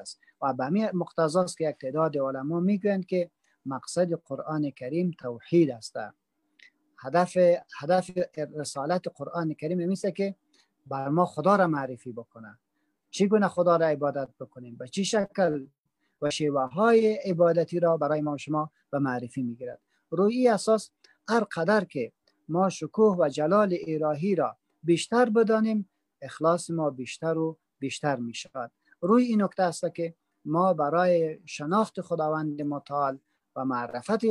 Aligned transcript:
است. 0.00 0.20
و 0.42 0.52
به 0.54 0.64
همین 0.64 0.88
مقتضاست 0.92 1.58
که 1.58 1.68
یک 1.68 1.76
تعداد 1.76 2.18
علما 2.18 2.60
می‌گویند 2.60 3.06
که 3.06 3.30
مقصد 3.66 4.12
قرآن 4.12 4.70
کریم 4.70 5.10
توحید 5.18 5.70
است. 5.70 5.96
هدف 6.98 7.36
هدف 7.80 8.10
رسالت 8.56 9.02
قرآن 9.14 9.54
کریم 9.54 9.88
میشه 9.88 10.12
که 10.12 10.34
بر 10.86 11.08
ما 11.08 11.26
خدا 11.26 11.56
را 11.56 11.66
معرفی 11.66 12.12
بکنه. 12.12 12.58
چگونه 13.10 13.48
خدا 13.48 13.76
را 13.76 13.86
عبادت 13.86 14.28
بکنیم؟ 14.40 14.76
به 14.76 14.88
چی 14.88 15.04
شکل؟ 15.04 15.66
و 16.22 16.30
شیوه 16.30 16.62
های 16.62 17.14
عبادتی 17.14 17.80
را 17.80 17.96
برای 17.96 18.20
ما 18.20 18.36
شما 18.36 18.70
به 18.90 18.98
معرفی 18.98 19.42
می‌گیرد. 19.42 19.80
روی 20.10 20.48
اساس 20.48 20.90
هر 21.28 21.40
قدر 21.40 21.84
که 21.84 22.12
ما 22.48 22.68
شکوه 22.68 23.16
و 23.18 23.28
جلال 23.28 23.76
الهی 23.86 24.34
را 24.34 24.56
بیشتر 24.82 25.30
بدانیم 25.30 25.90
اخلاص 26.22 26.70
ما 26.70 26.90
بیشتر 26.90 27.38
و 27.38 27.58
بیشتر 27.78 28.16
می 28.16 28.34
شود 28.34 28.72
روی 29.00 29.24
این 29.24 29.42
نکته 29.42 29.62
است 29.62 29.94
که 29.94 30.14
ما 30.44 30.74
برای 30.74 31.40
شناخت 31.46 32.00
خداوند 32.00 32.62
متعال 32.62 33.18
و 33.56 33.64
معرفت 33.64 34.24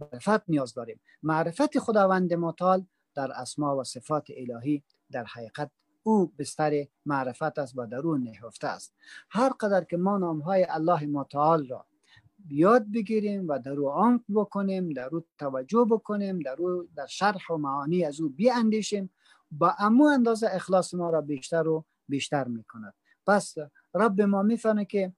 معرفت 0.00 0.48
نیاز 0.48 0.74
داریم. 0.74 1.00
معرفت 1.22 1.78
خداوند 1.78 2.34
متعال 2.34 2.86
در 3.14 3.32
اسما 3.32 3.76
و 3.76 3.84
صفات 3.84 4.26
الهی 4.36 4.82
در 5.10 5.24
حقیقت 5.24 5.70
او 6.02 6.32
بستر 6.38 6.86
معرفت 7.06 7.58
است 7.58 7.78
و 7.78 7.86
درون 7.86 8.22
نهفته 8.22 8.66
است. 8.66 8.94
هر 9.30 9.48
قدر 9.48 9.84
که 9.84 9.96
ما 9.96 10.18
نام 10.18 10.40
های 10.40 10.66
الله 10.68 11.06
متعال 11.06 11.68
را 11.68 11.86
بیاد 12.38 12.92
بگیریم 12.92 13.48
و 13.48 13.58
در 13.58 13.72
او 13.72 13.90
عمق 13.90 14.20
بکنیم 14.34 14.92
در 14.92 15.08
او 15.12 15.24
توجه 15.38 15.86
بکنیم 15.90 16.38
در 16.38 16.56
او 16.58 16.88
در 16.96 17.06
شرح 17.06 17.52
و 17.52 17.56
معانی 17.56 18.04
از 18.04 18.20
او 18.20 18.28
بیاندیشیم 18.28 19.10
با 19.50 19.74
امو 19.78 20.04
اندازه 20.04 20.48
اخلاص 20.50 20.94
ما 20.94 21.10
را 21.10 21.20
بیشتر 21.20 21.68
و 21.68 21.84
بیشتر 22.08 22.44
می‌کند. 22.44 22.94
پس 23.26 23.54
رب 23.94 24.20
ما 24.20 24.42
می‌فهمه 24.42 24.84
که 24.84 25.12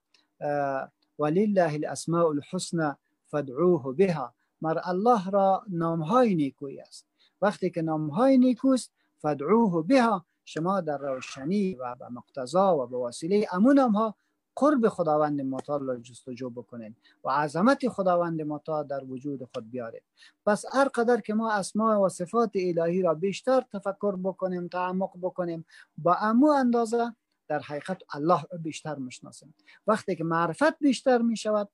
ولله 1.19 1.73
الاسماء 1.73 2.27
الحسنى 2.27 2.91
فادعوه 3.25 3.93
بها. 3.95 4.33
مر 4.61 4.79
الله 4.83 5.29
را 5.29 5.63
نامهای 5.69 6.35
نیکوی 6.35 6.79
است. 6.79 7.05
وقتی 7.41 7.69
که 7.69 7.81
نامهای 7.81 8.37
نیکوست 8.37 8.91
فدعوه 9.17 9.83
بها. 9.87 10.25
شما 10.45 10.81
در 10.81 10.97
روشنی 10.97 11.75
و 11.75 11.95
به 11.95 12.09
مقتضا 12.09 12.77
و 12.77 12.87
به 12.87 12.97
وسیله 12.97 13.47
امون 13.51 13.77
ها 13.77 14.15
قرب 14.55 14.87
خداوند 14.89 15.41
متعال 15.41 15.85
را 15.85 15.97
جستجو 15.97 16.49
بکنین 16.49 16.95
و 17.23 17.29
عظمت 17.29 17.87
خداوند 17.87 18.41
متعال 18.41 18.87
در 18.87 19.03
وجود 19.03 19.43
خود 19.53 19.71
بیارید 19.71 20.03
پس 20.45 20.65
هر 20.73 20.87
قدر 20.87 21.21
که 21.21 21.33
ما 21.33 21.51
اسماء 21.51 22.05
و 22.05 22.09
صفات 22.09 22.51
الهی 22.55 23.01
را 23.01 23.13
بیشتر 23.13 23.61
تفکر 23.73 24.15
بکنیم 24.23 24.67
تعمق 24.67 25.11
بکنیم 25.21 25.65
با 25.97 26.15
امو 26.15 26.47
اندازه 26.47 27.15
در 27.47 27.59
حقیقت 27.59 28.01
الله 28.13 28.41
بیشتر 28.59 28.95
مشناسیم 28.95 29.55
وقتی 29.87 30.15
که 30.15 30.23
معرفت 30.23 30.79
بیشتر 30.79 31.21
می 31.21 31.37
شود 31.37 31.69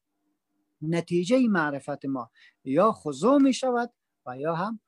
نتیجه 0.81 1.47
معرفت 1.47 2.05
ما 2.05 2.31
یا 2.63 2.91
خضوع 2.91 3.41
می 3.41 3.53
شود 3.53 3.93
و 4.25 4.37
یا 4.37 4.55
هم 4.55 4.79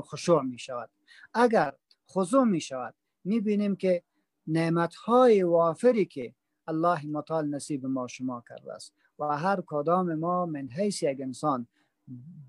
خشوع 0.00 0.42
می 0.42 0.58
شود 0.58 0.90
اگر 1.34 1.74
خضوع 2.08 2.44
می 2.44 2.60
شود 2.60 2.94
می 3.24 3.40
بینیم 3.40 3.76
که 3.76 4.02
نعمت 4.46 4.94
های 4.94 5.42
وافری 5.42 6.04
که 6.04 6.34
الله 6.66 7.06
مطال 7.06 7.48
نصیب 7.48 7.86
ما 7.86 8.06
شما 8.06 8.44
کرده 8.48 8.72
است 8.72 8.94
و 9.18 9.24
هر 9.24 9.62
کدام 9.66 10.14
ما 10.14 10.46
من 10.46 10.68
حیث 10.68 11.02
یک 11.02 11.20
انسان 11.20 11.66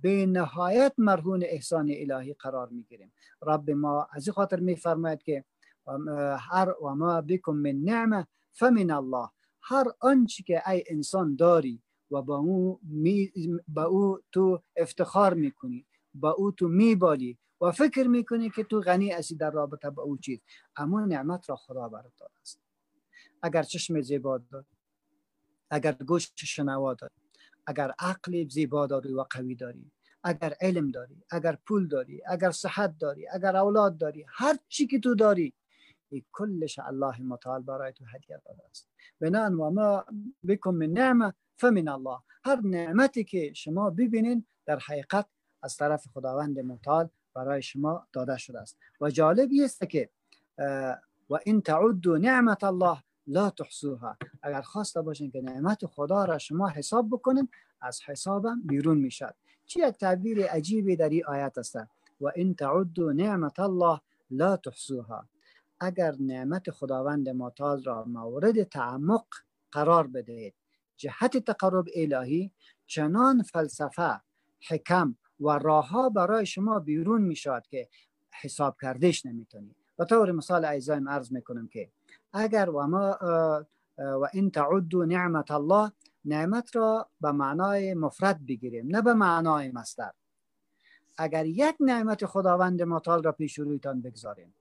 به 0.02 0.25
نهایت 0.25 0.94
مرهون 0.97 1.44
احسان 1.44 1.91
الهی 1.95 2.34
قرار 2.34 2.69
می 2.69 2.84
گیریم 2.84 3.14
رب 3.41 3.72
ما 3.72 4.08
از 4.11 4.28
این 4.28 4.34
خاطر 4.34 4.59
می 4.59 4.75
فرماید 4.75 5.23
که 5.23 5.45
هر 6.39 6.73
و 6.83 6.95
ما 6.95 7.21
بکم 7.21 7.53
من 7.53 7.75
نعمه 7.83 8.27
فمن 8.51 8.91
الله. 8.91 9.29
هر 9.61 9.85
آنچه 9.99 10.43
که 10.43 10.69
ای 10.69 10.83
انسان 10.87 11.35
داری 11.35 11.81
و 12.11 12.21
با 12.21 12.37
او, 12.37 12.79
می 12.83 13.31
با 13.67 13.83
او 13.83 14.19
تو 14.31 14.63
افتخار 14.75 15.33
می‌کنی 15.33 15.85
با 16.13 16.31
او 16.31 16.51
تو 16.51 16.67
میبالی 16.67 17.38
و 17.61 17.72
فکر 17.72 18.07
می‌کنی 18.07 18.49
که 18.49 18.63
تو 18.63 18.81
غنی 18.81 19.11
هستی 19.11 19.35
در 19.35 19.51
رابطه 19.51 19.89
با 19.89 20.03
او 20.03 20.17
چیز 20.17 20.39
اما 20.75 21.05
نعمت 21.05 21.49
را 21.49 21.55
خدا 21.55 21.89
برات 21.89 22.22
است. 22.41 22.59
اگر 23.41 23.63
چشم 23.63 24.01
زیبا 24.01 24.38
داری 24.38 24.66
اگر 25.69 25.91
گوش 25.91 26.31
شنوا 26.38 26.93
داری 26.93 27.13
اگر 27.67 27.93
عقل 27.99 28.47
زیبا 28.49 28.88
داری 28.88 29.13
و 29.13 29.25
قوی 29.29 29.55
داری 29.55 29.91
اگر 30.23 30.53
علم 30.61 30.91
داری 30.91 31.23
اگر 31.31 31.57
پول 31.66 31.88
داری 31.88 32.22
اگر 32.27 32.51
صحت 32.51 32.97
داری 32.97 33.27
اگر 33.27 33.55
اولاد 33.55 33.97
داری 33.97 34.25
هر 34.27 34.57
چی 34.67 34.88
که 34.88 34.99
تو 34.99 35.16
داری 35.16 35.53
این 36.13 36.25
کلش 36.31 36.79
الله 36.79 37.22
متعال 37.22 37.62
برای 37.62 37.94
تو 37.94 38.06
هدیه 38.06 38.41
داده 38.46 38.63
است. 38.69 38.90
بنان 39.22 39.53
و 39.53 39.69
ما 39.69 40.06
بکن 40.47 40.75
من 40.75 40.85
نعمه 40.85 41.34
فمن 41.57 41.88
الله. 41.88 42.19
هر 42.44 42.62
نعمتی 42.62 43.24
که 43.24 43.53
شما 43.53 43.90
ببینین 43.90 44.46
در 44.66 44.79
حقیقت 44.79 45.25
از 45.63 45.78
طرف 45.78 46.07
خداوند 46.13 46.59
متعال 46.59 47.09
برای 47.34 47.62
شما 47.62 48.07
داده 48.13 48.38
شده 48.38 48.59
است. 48.59 48.78
و 49.02 49.09
جالبی 49.09 49.63
است 49.63 49.90
که 49.90 50.09
و 51.29 51.40
این 51.46 51.62
تعدوا 51.62 52.18
نعمت 52.18 52.63
الله 52.63 52.97
لا 53.28 53.50
تحصوها. 53.50 54.18
اگر 54.41 54.62
خواسته 54.62 55.02
باشین 55.02 55.31
که 55.31 55.41
نعمت 55.41 55.85
خدا 55.85 56.25
را 56.25 56.38
شما 56.38 56.69
حساب 56.69 57.09
بکنین 57.09 57.50
از 57.81 58.02
حسابم 58.06 58.62
بیرون 58.66 58.97
می‌شد. 58.97 59.35
چی 59.66 59.79
یک 59.79 59.96
تعبیر 59.96 60.46
عجیبی 60.46 60.96
در 60.96 61.09
این 61.09 61.25
آیت 61.25 61.57
است؟ 61.57 61.75
و 62.22 62.31
این 62.35 62.56
تعدوا 62.56 63.12
نعمت 63.12 63.59
الله 63.59 64.02
لا 64.31 64.57
تحصوها. 64.57 65.28
اگر 65.83 66.16
نعمت 66.19 66.71
خداوند 66.71 67.29
متعال 67.29 67.83
را 67.83 68.05
مورد 68.05 68.63
تعمق 68.63 69.25
قرار 69.71 70.07
بدهید 70.07 70.53
جهت 70.97 71.38
تقرب 71.38 71.85
الهی 71.95 72.51
چنان 72.88 73.44
فلسفه 73.44 74.22
حکم 74.69 75.16
و 75.39 75.49
راه 75.49 76.09
برای 76.16 76.45
شما 76.45 76.79
بیرون 76.79 77.22
می 77.22 77.35
شود 77.35 77.67
که 77.67 77.89
حساب 78.41 78.77
کردش 78.81 79.25
نمی‌تونی 79.25 79.75
و 79.99 80.05
طور 80.05 80.31
مثال 80.31 80.66
ایزایم 80.66 81.09
عرض 81.09 81.31
می‌کنم 81.31 81.67
که 81.67 81.89
اگر 82.33 82.69
و 82.69 82.88
ما 82.88 83.17
و 83.97 84.27
این 84.33 84.51
تعدو 84.51 85.05
نعمت 85.05 85.51
الله 85.51 85.91
نعمت 86.25 86.75
را 86.75 87.09
به 87.22 87.31
معنای 87.31 87.93
مفرد 87.93 88.45
بگیریم 88.45 88.88
نه 88.88 89.01
به 89.01 89.13
معنای 89.13 89.72
مستر 89.72 90.11
اگر 91.17 91.45
یک 91.45 91.75
نعمت 91.79 92.25
خداوند 92.25 92.81
متعال 92.81 93.23
را 93.23 93.31
پیش 93.31 93.59
رویتان 93.59 94.01
بگذاریم 94.01 94.55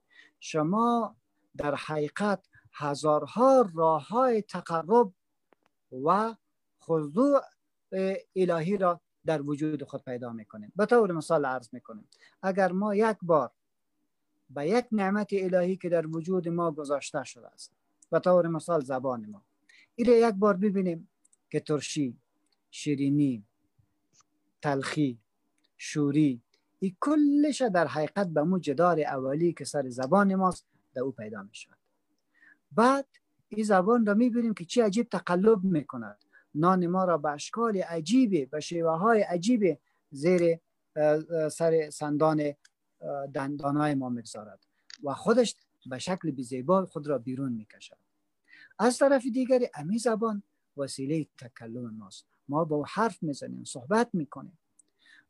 شما 0.45 1.15
در 1.57 1.75
حقیقت 1.75 2.47
هزارها 2.73 3.69
راه 3.75 4.07
های 4.07 4.41
تقرب 4.41 5.13
و 6.05 6.35
خضوع 6.81 7.41
الهی 8.35 8.77
را 8.77 9.01
در 9.25 9.41
وجود 9.41 9.83
خود 9.83 10.03
پیدا 10.03 10.33
می‌کنیم. 10.33 10.71
به 10.75 10.85
طور 10.85 11.11
مثال 11.11 11.45
عرض 11.45 11.73
می‌کنیم 11.73 12.07
اگر 12.41 12.71
ما 12.71 12.95
یک 12.95 13.17
بار 13.21 13.51
به 14.49 14.67
یک 14.67 14.85
نعمت 14.91 15.27
الهی 15.31 15.77
که 15.77 15.89
در 15.89 16.07
وجود 16.07 16.49
ما 16.49 16.71
گذاشته 16.71 17.23
شده 17.23 17.47
است 17.47 17.71
به 18.11 18.19
طور 18.19 18.47
مثال 18.47 18.81
زبان 18.81 19.25
ما 19.29 19.43
این 19.95 20.07
یک 20.09 20.35
بار 20.35 20.57
ببینیم 20.57 21.09
که 21.49 21.59
ترشی 21.59 22.17
شیرینی 22.71 23.45
تلخی 24.61 25.19
شوری 25.77 26.42
این 26.83 26.95
کلش 27.01 27.61
در 27.61 27.87
حقیقت 27.87 28.27
به 28.27 28.43
مو 28.43 28.59
جدار 28.59 28.99
اولی 28.99 29.53
که 29.53 29.65
سر 29.65 29.89
زبان 29.89 30.35
ماست 30.35 30.65
در 30.93 31.01
او 31.01 31.11
پیدا 31.11 31.43
می 31.43 31.55
شود 31.55 31.77
بعد 32.71 33.05
این 33.49 33.63
زبان 33.63 34.05
را 34.05 34.13
می‌بینیم 34.13 34.53
که 34.53 34.65
چی 34.65 34.81
عجیب 34.81 35.09
تقلب 35.09 35.63
می‌کند. 35.63 36.17
نان 36.55 36.87
ما 36.87 37.05
را 37.05 37.17
به 37.17 37.29
اشکال 37.29 37.77
عجیبه 37.77 38.45
به 38.45 38.59
شیوه 38.59 38.91
های 38.91 39.21
عجیبه 39.21 39.79
زیر 40.11 40.59
سر 41.51 41.89
سندان 41.89 42.53
دندانهای 43.33 43.95
ما 43.95 44.09
می‌گذارد 44.09 44.59
و 45.03 45.13
خودش 45.13 45.55
به 45.85 45.99
شکل 45.99 46.31
بیزیبا 46.31 46.85
خود 46.85 47.07
را 47.07 47.17
بیرون 47.17 47.51
می‌کشد. 47.51 47.97
از 48.79 48.97
طرف 48.97 49.23
دیگری 49.33 49.69
امی 49.75 49.97
زبان 49.97 50.43
وسیله 50.77 51.27
تکلم 51.37 51.95
ماست. 51.95 52.25
ما 52.49 52.65
با 52.65 52.85
حرف 52.87 53.23
می‌زنیم 53.23 53.63
صحبت 53.63 54.09
می‌کنیم. 54.13 54.57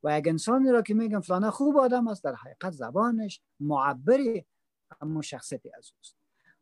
و 0.04 0.20
یک 0.20 0.28
انسانی 0.28 0.70
را 0.70 0.82
که 0.82 0.94
میگم 0.94 1.22
فلانه 1.22 1.52
خوب 1.52 1.78
آدم 1.78 2.08
است 2.08 2.24
در 2.24 2.36
حقیقت 2.36 2.72
زبانش 2.72 3.42
معبری 3.60 4.46
اما 5.02 5.22
شخصیتی 5.22 5.72
از 5.78 5.92
اوست. 5.98 6.16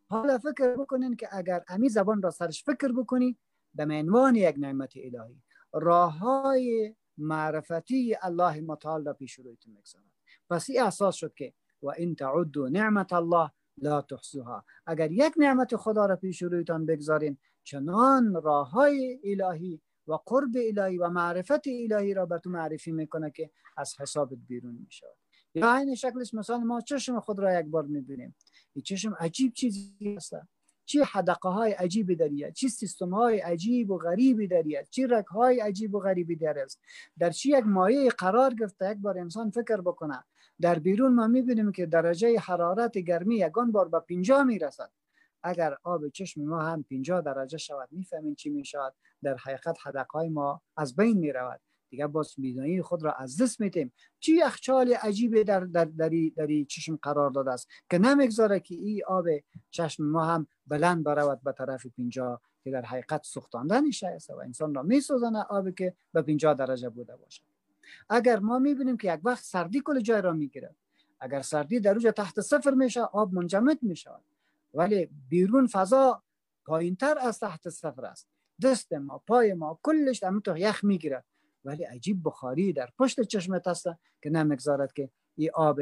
حالا 0.07 0.37
فکر 0.37 0.75
بکنین 0.75 1.15
که 1.15 1.27
اگر 1.31 1.63
امی 1.67 1.89
زبان 1.89 2.21
را 2.21 2.31
سرش 2.31 2.63
فکر 2.63 2.91
بکنی 2.91 3.37
به 3.75 3.83
عنوان 3.83 4.35
یک 4.35 4.55
نعمت 4.59 4.93
الهی 4.95 5.41
راه 5.73 6.17
های 6.17 6.95
معرفتی 7.17 8.15
الله 8.21 8.61
متعال 8.61 9.05
را 9.05 9.13
پیش 9.13 9.33
رویتون 9.33 9.73
می‌گذارد. 9.73 10.05
پس 10.49 10.69
این 10.69 10.81
اساس 10.81 11.15
شد 11.15 11.33
که 11.33 11.53
و 11.81 11.89
این 11.89 12.15
تعدو 12.15 12.69
نعمت 12.69 13.13
الله 13.13 13.51
لا 13.77 14.01
تحصوها. 14.01 14.65
اگر 14.85 15.11
یک 15.11 15.33
نعمت 15.37 15.75
خدا 15.75 16.05
را 16.05 16.15
پیش 16.15 16.41
رویتان 16.41 16.85
بگذارین 16.85 17.37
چنان 17.63 18.41
راه 18.43 18.71
های 18.71 19.19
الهی 19.23 19.81
و 20.07 20.13
قرب 20.13 20.51
الهی 20.55 20.97
و 20.97 21.09
معرفت 21.09 21.67
الهی 21.67 22.13
را 22.13 22.25
به 22.25 22.37
تو 22.37 22.49
معرفی 22.49 22.91
می‌کنه 22.91 23.31
که 23.31 23.51
از 23.77 23.99
حسابت 23.99 24.37
بیرون 24.47 24.77
میشه. 24.85 25.07
یا 25.55 25.75
این 25.75 25.95
شکلش 25.95 26.33
مثلا 26.33 26.57
ما 26.57 26.81
چشم 26.81 27.19
خود 27.19 27.39
را 27.39 27.59
یک 27.59 27.65
بار 27.65 27.85
می‌بینیم. 27.85 28.35
این 28.73 28.83
چشم 28.83 29.15
عجیب 29.19 29.53
چیزی 29.53 30.15
است 30.17 30.35
چی 30.85 30.99
حدقه 30.99 31.49
های 31.49 31.71
عجیبی 31.71 32.15
دارید 32.15 32.53
چی 32.53 32.69
سیستم 32.69 33.09
های 33.09 33.39
عجیب 33.39 33.91
و 33.91 33.97
غریبی 33.97 34.47
دارید 34.47 34.87
چی 34.89 35.07
رک 35.07 35.25
های 35.25 35.59
عجیب 35.59 35.95
و 35.95 35.99
غریبی 35.99 36.35
در 36.35 36.59
است. 36.59 36.79
در 37.19 37.29
چی 37.29 37.49
یک 37.57 37.65
مایه 37.65 38.09
قرار 38.09 38.53
گرفته 38.53 38.91
یک 38.91 38.97
بار 38.97 39.19
انسان 39.19 39.49
فکر 39.49 39.81
بکنه. 39.81 40.23
در 40.61 40.79
بیرون 40.79 41.13
ما 41.13 41.27
می‌بینیم 41.27 41.71
که 41.71 41.85
درجه 41.85 42.39
حرارت 42.39 42.97
گرمی 42.97 43.35
یگان 43.35 43.71
بار 43.71 43.89
به 43.89 43.99
پینجا 43.99 44.43
می‌رسد. 44.43 44.91
اگر 45.43 45.77
آب 45.83 46.09
چشم 46.09 46.41
ما 46.41 46.61
هم 46.61 46.83
50 46.83 47.21
درجه 47.21 47.57
شود 47.57 47.87
می‌فهمین 47.91 48.35
چی 48.35 48.49
می‌شود. 48.49 48.93
در 49.23 49.35
حقیقت 49.37 49.77
حدقه 49.83 50.29
ما 50.29 50.61
از 50.77 50.95
بین 50.95 51.17
می‌رود. 51.17 51.61
دیگه 51.89 52.07
باز 52.07 52.33
میدانی 52.37 52.81
خود 52.81 53.03
را 53.03 53.11
از 53.11 53.41
دست 53.41 53.61
میتیم 53.61 53.93
چی 54.19 54.35
یخچال 54.35 54.93
عجیبی 54.93 55.43
در 55.43 55.59
در 55.59 55.85
دری, 55.85 56.29
دری 56.29 56.65
چشم 56.65 56.95
قرار 56.95 57.31
داده 57.31 57.51
است. 57.51 57.67
که 57.89 57.97
نمی‌گذاره 57.97 58.59
که 58.59 58.75
این 58.75 59.01
آب 59.07 59.25
چشم 59.71 60.03
ما 60.03 60.25
هم 60.25 60.47
بلند 60.67 61.03
برود 61.03 61.41
به 61.43 61.51
طرف 61.51 61.87
پینجا 61.87 62.41
که 62.63 62.71
در 62.71 62.85
حقیقت 62.85 63.23
سوختانده 63.23 63.81
نشه 63.81 64.17
و 64.29 64.39
انسان 64.39 64.75
را 64.75 64.83
میسوزانه 64.83 65.43
آبی 65.43 65.71
که 65.71 65.95
به 66.13 66.21
50 66.21 66.53
درجه 66.53 66.89
بوده 66.89 67.15
باشد. 67.15 67.43
اگر 68.09 68.39
ما 68.39 68.59
می‌بینیم 68.59 68.97
که 68.97 69.13
یک 69.13 69.19
وقت 69.23 69.43
سردی 69.43 69.81
کل 69.85 69.99
جای 69.99 70.21
را 70.21 70.33
می‌گیره 70.33 70.75
اگر 71.19 71.41
سردی 71.41 71.79
در 71.79 71.93
اوج 71.93 72.13
تحت 72.17 72.41
صفر 72.41 72.71
میشه 72.71 73.01
آب 73.01 73.33
منجمد 73.33 73.83
می‌شود. 73.83 74.23
ولی 74.73 75.09
بیرون 75.29 75.67
فضا 75.67 76.23
پایینتر 76.65 77.17
از 77.17 77.39
تحت 77.39 77.69
صفر 77.69 78.05
است. 78.05 78.27
دست 78.63 78.93
ما 78.93 79.17
پای 79.17 79.53
ما 79.53 79.79
کلش 79.83 80.23
همونطور 80.23 80.57
یخ 80.57 80.83
می‌گیره. 80.83 81.23
ولی 81.65 81.83
عجیب 81.83 82.21
بخاری 82.25 82.73
در 82.73 82.89
پشت 82.99 83.21
چشمت 83.21 83.67
هست 83.67 83.87
که 84.21 84.29
نمی‌گذارد 84.29 84.93
که 84.93 85.09
این 85.35 85.49
آب 85.53 85.79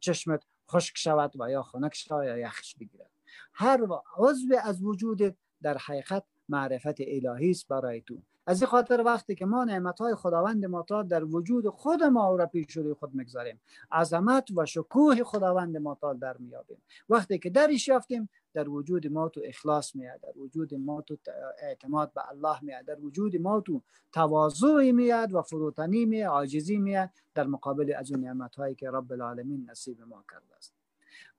چشمت 0.00 0.44
خشک 0.70 0.98
شود 0.98 1.40
و 1.40 1.50
یا 1.50 1.62
خنک 1.62 1.94
شود 1.94 2.24
یا 2.24 2.38
یخش 2.38 2.76
بگیرد. 2.76 3.10
هر 3.54 3.80
عضو 4.16 4.56
از 4.62 4.82
وجود 4.82 5.36
در 5.62 5.78
حقیقت 5.78 6.24
معرفت 6.48 6.94
الهی 7.00 7.50
است 7.50 7.68
برای 7.68 8.00
تو. 8.00 8.22
از 8.46 8.62
این 8.62 8.68
خاطر 8.68 9.02
وقتی 9.06 9.34
که 9.34 9.46
ما 9.46 9.64
نعمت 9.64 10.00
های 10.00 10.14
خداوند 10.14 10.66
متعال 10.66 11.08
در 11.08 11.24
وجود 11.24 11.68
خود 11.68 12.02
ما 12.02 12.36
را 12.36 12.46
پیش 12.46 12.76
روی 12.76 12.94
خود 12.94 13.14
می‌گذاریم 13.14 13.60
عظمت 13.92 14.48
و 14.56 14.66
شکوه 14.66 15.24
خداوند 15.24 15.76
متعال 15.76 16.18
در 16.18 16.36
میابیم 16.36 16.82
وقتی 17.08 17.38
که 17.38 17.50
درش 17.50 17.88
یافتیم 17.88 18.28
در 18.54 18.68
وجود 18.68 19.06
ما 19.06 19.28
تو 19.28 19.40
اخلاص 19.44 19.96
میاد 19.96 20.20
در 20.20 20.38
وجود 20.38 20.74
ما 20.74 21.02
تو 21.02 21.16
اعتماد 21.62 22.12
به 22.12 22.28
الله 22.28 22.64
میاد 22.64 22.84
در 22.84 23.00
وجود 23.00 23.36
ما 23.36 23.60
تو 23.60 23.82
تواضع 24.12 24.90
میاد 24.90 25.34
و 25.34 25.42
فروتنی 25.42 26.04
میاد 26.04 26.30
عاجزی 26.30 26.78
میاد 26.78 27.10
در 27.34 27.46
مقابل 27.46 27.94
از 27.98 28.12
اون 28.12 28.20
نعمت 28.20 28.54
هایی 28.54 28.74
که 28.74 28.90
رب 28.90 29.12
العالمین 29.12 29.70
نصیب 29.70 30.02
ما 30.02 30.24
کرده 30.30 30.56
است. 30.56 30.74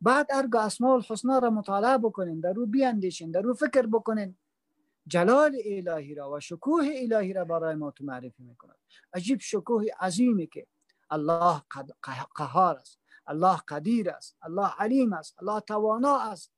بعد 0.02 0.28
ارگا 0.30 0.62
اسماء 0.62 0.94
الحسنا 0.94 1.40
را 1.40 1.50
مطالعه 1.50 1.98
بکنین 1.98 2.40
در 2.40 2.54
رو 2.54 2.66
بیاندیشین 2.66 3.32
در 3.32 3.42
رو 3.42 3.54
فکر 3.54 3.86
بکنین. 3.86 4.36
جلال 5.08 5.58
الهی 5.66 6.16
را 6.16 6.32
و 6.32 6.40
شکوه 6.40 6.86
الهی 6.96 7.34
را 7.34 7.46
برای 7.46 7.76
ما 7.76 7.92
تو 7.92 8.04
معرفی 8.04 8.44
می‌کند. 8.44 8.76
عجیب 9.14 9.40
شکوه 9.40 9.86
عظیمی 10.00 10.48
که 10.48 10.68
الله 11.10 11.62
قهار 12.36 12.76
است 12.76 13.00
الله 13.28 13.58
قدیر 13.68 14.10
است 14.10 14.38
الله 14.42 14.70
علیم 14.80 15.14
است 15.14 15.36
الله 15.40 15.60
توانا 15.60 16.20
است. 16.20 16.52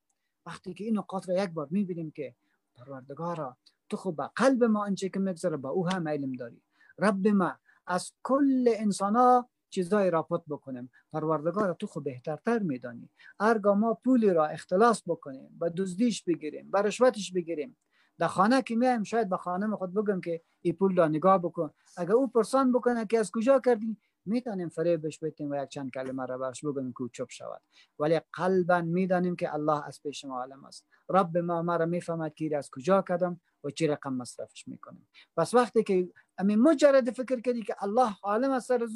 وقتی 0.46 0.74
که 0.74 0.84
این 0.84 0.98
نقاط 0.98 1.30
را 1.30 1.44
یک 1.44 1.50
بار 1.50 1.68
می‌بینیم 1.72 2.12
که 2.12 2.36
پروردگارا 2.76 3.58
تو 3.90 3.98
خوب 3.98 4.18
به 4.18 4.30
قلب 4.36 4.64
ما 4.64 4.86
انچه 4.86 5.10
که 5.10 5.20
میگذره 5.20 5.58
به 5.58 5.68
او 5.68 5.90
هم 5.90 6.08
علم 6.08 6.32
داری. 6.32 6.62
رب 7.00 7.28
ما 7.28 7.56
از 7.88 8.12
کل 8.24 8.74
انسان 8.78 9.16
ها 9.16 9.50
چیزای 9.70 10.10
را 10.10 10.24
پت 10.24 10.42
بکنیم. 10.48 10.92
پروردگار 11.14 11.74
تو 11.74 11.88
خود 11.88 12.04
بهترتر 12.04 12.60
میدانی. 12.60 13.10
ارگا 13.40 13.76
ما 13.76 13.94
پولی 13.94 14.30
را 14.30 14.46
اختلاس 14.46 15.04
بکنیم 15.08 15.58
به 15.60 15.70
دزدیش 15.70 16.24
بگیریم 16.24 16.72
به 16.72 16.82
رشوتش 16.82 17.32
بگیریم. 17.32 17.78
در 18.18 18.28
خانه 18.28 18.62
که 18.62 18.76
میایم؟ 18.76 19.04
شاید 19.04 19.30
به 19.30 19.38
خانم 19.38 19.76
خود 19.76 19.94
بگم 19.94 20.22
که 20.22 20.42
این 20.62 20.74
پول 20.76 20.98
را 20.98 21.08
نگاه 21.08 21.38
بکن. 21.38 21.72
اگر 21.98 22.12
او 22.12 22.28
پرسان 22.28 22.72
بکنه 22.72 23.06
که 23.06 23.20
از 23.20 23.32
کجا 23.32 23.60
کردی؟ 23.60 23.98
می‌تونیم 24.26 24.70
فریبش 24.70 25.20
بدیم 25.20 25.52
و 25.52 25.64
یک 25.64 25.70
چند 25.70 25.92
کلمه 25.92 26.26
را 26.26 26.38
برش 26.38 26.66
بگم 26.66 26.92
که 26.92 27.04
چپ 27.14 27.30
شود. 27.30 27.62
ولی 28.00 28.22
قلبا 28.34 28.82
می‌دانیم 28.82 29.36
که 29.36 29.54
الله 29.54 29.88
از 29.88 30.02
پیش 30.04 30.26
ما 30.26 30.40
عالم 30.40 30.66
است. 30.66 30.86
رب 31.10 31.38
ما 31.38 31.62
ما 31.62 31.76
را 31.76 31.86
می‌فهمد 31.86 32.34
که 32.34 32.58
از 32.58 32.70
کجا 32.70 33.02
کردم 33.02 33.42
و 33.64 33.70
چی 33.70 33.88
رقم 33.88 34.14
مصرفش 34.14 34.68
می‌کنیم. 34.68 35.08
پس 35.38 35.54
وقتی 35.54 35.84
که 35.84 36.10
امین 36.38 36.60
مجرد 36.60 37.12
فکر 37.12 37.40
کردی 37.42 37.62
که 37.62 37.76
الله 37.80 38.16
عالم 38.24 38.52
است 38.52 38.68
سر 38.68 38.88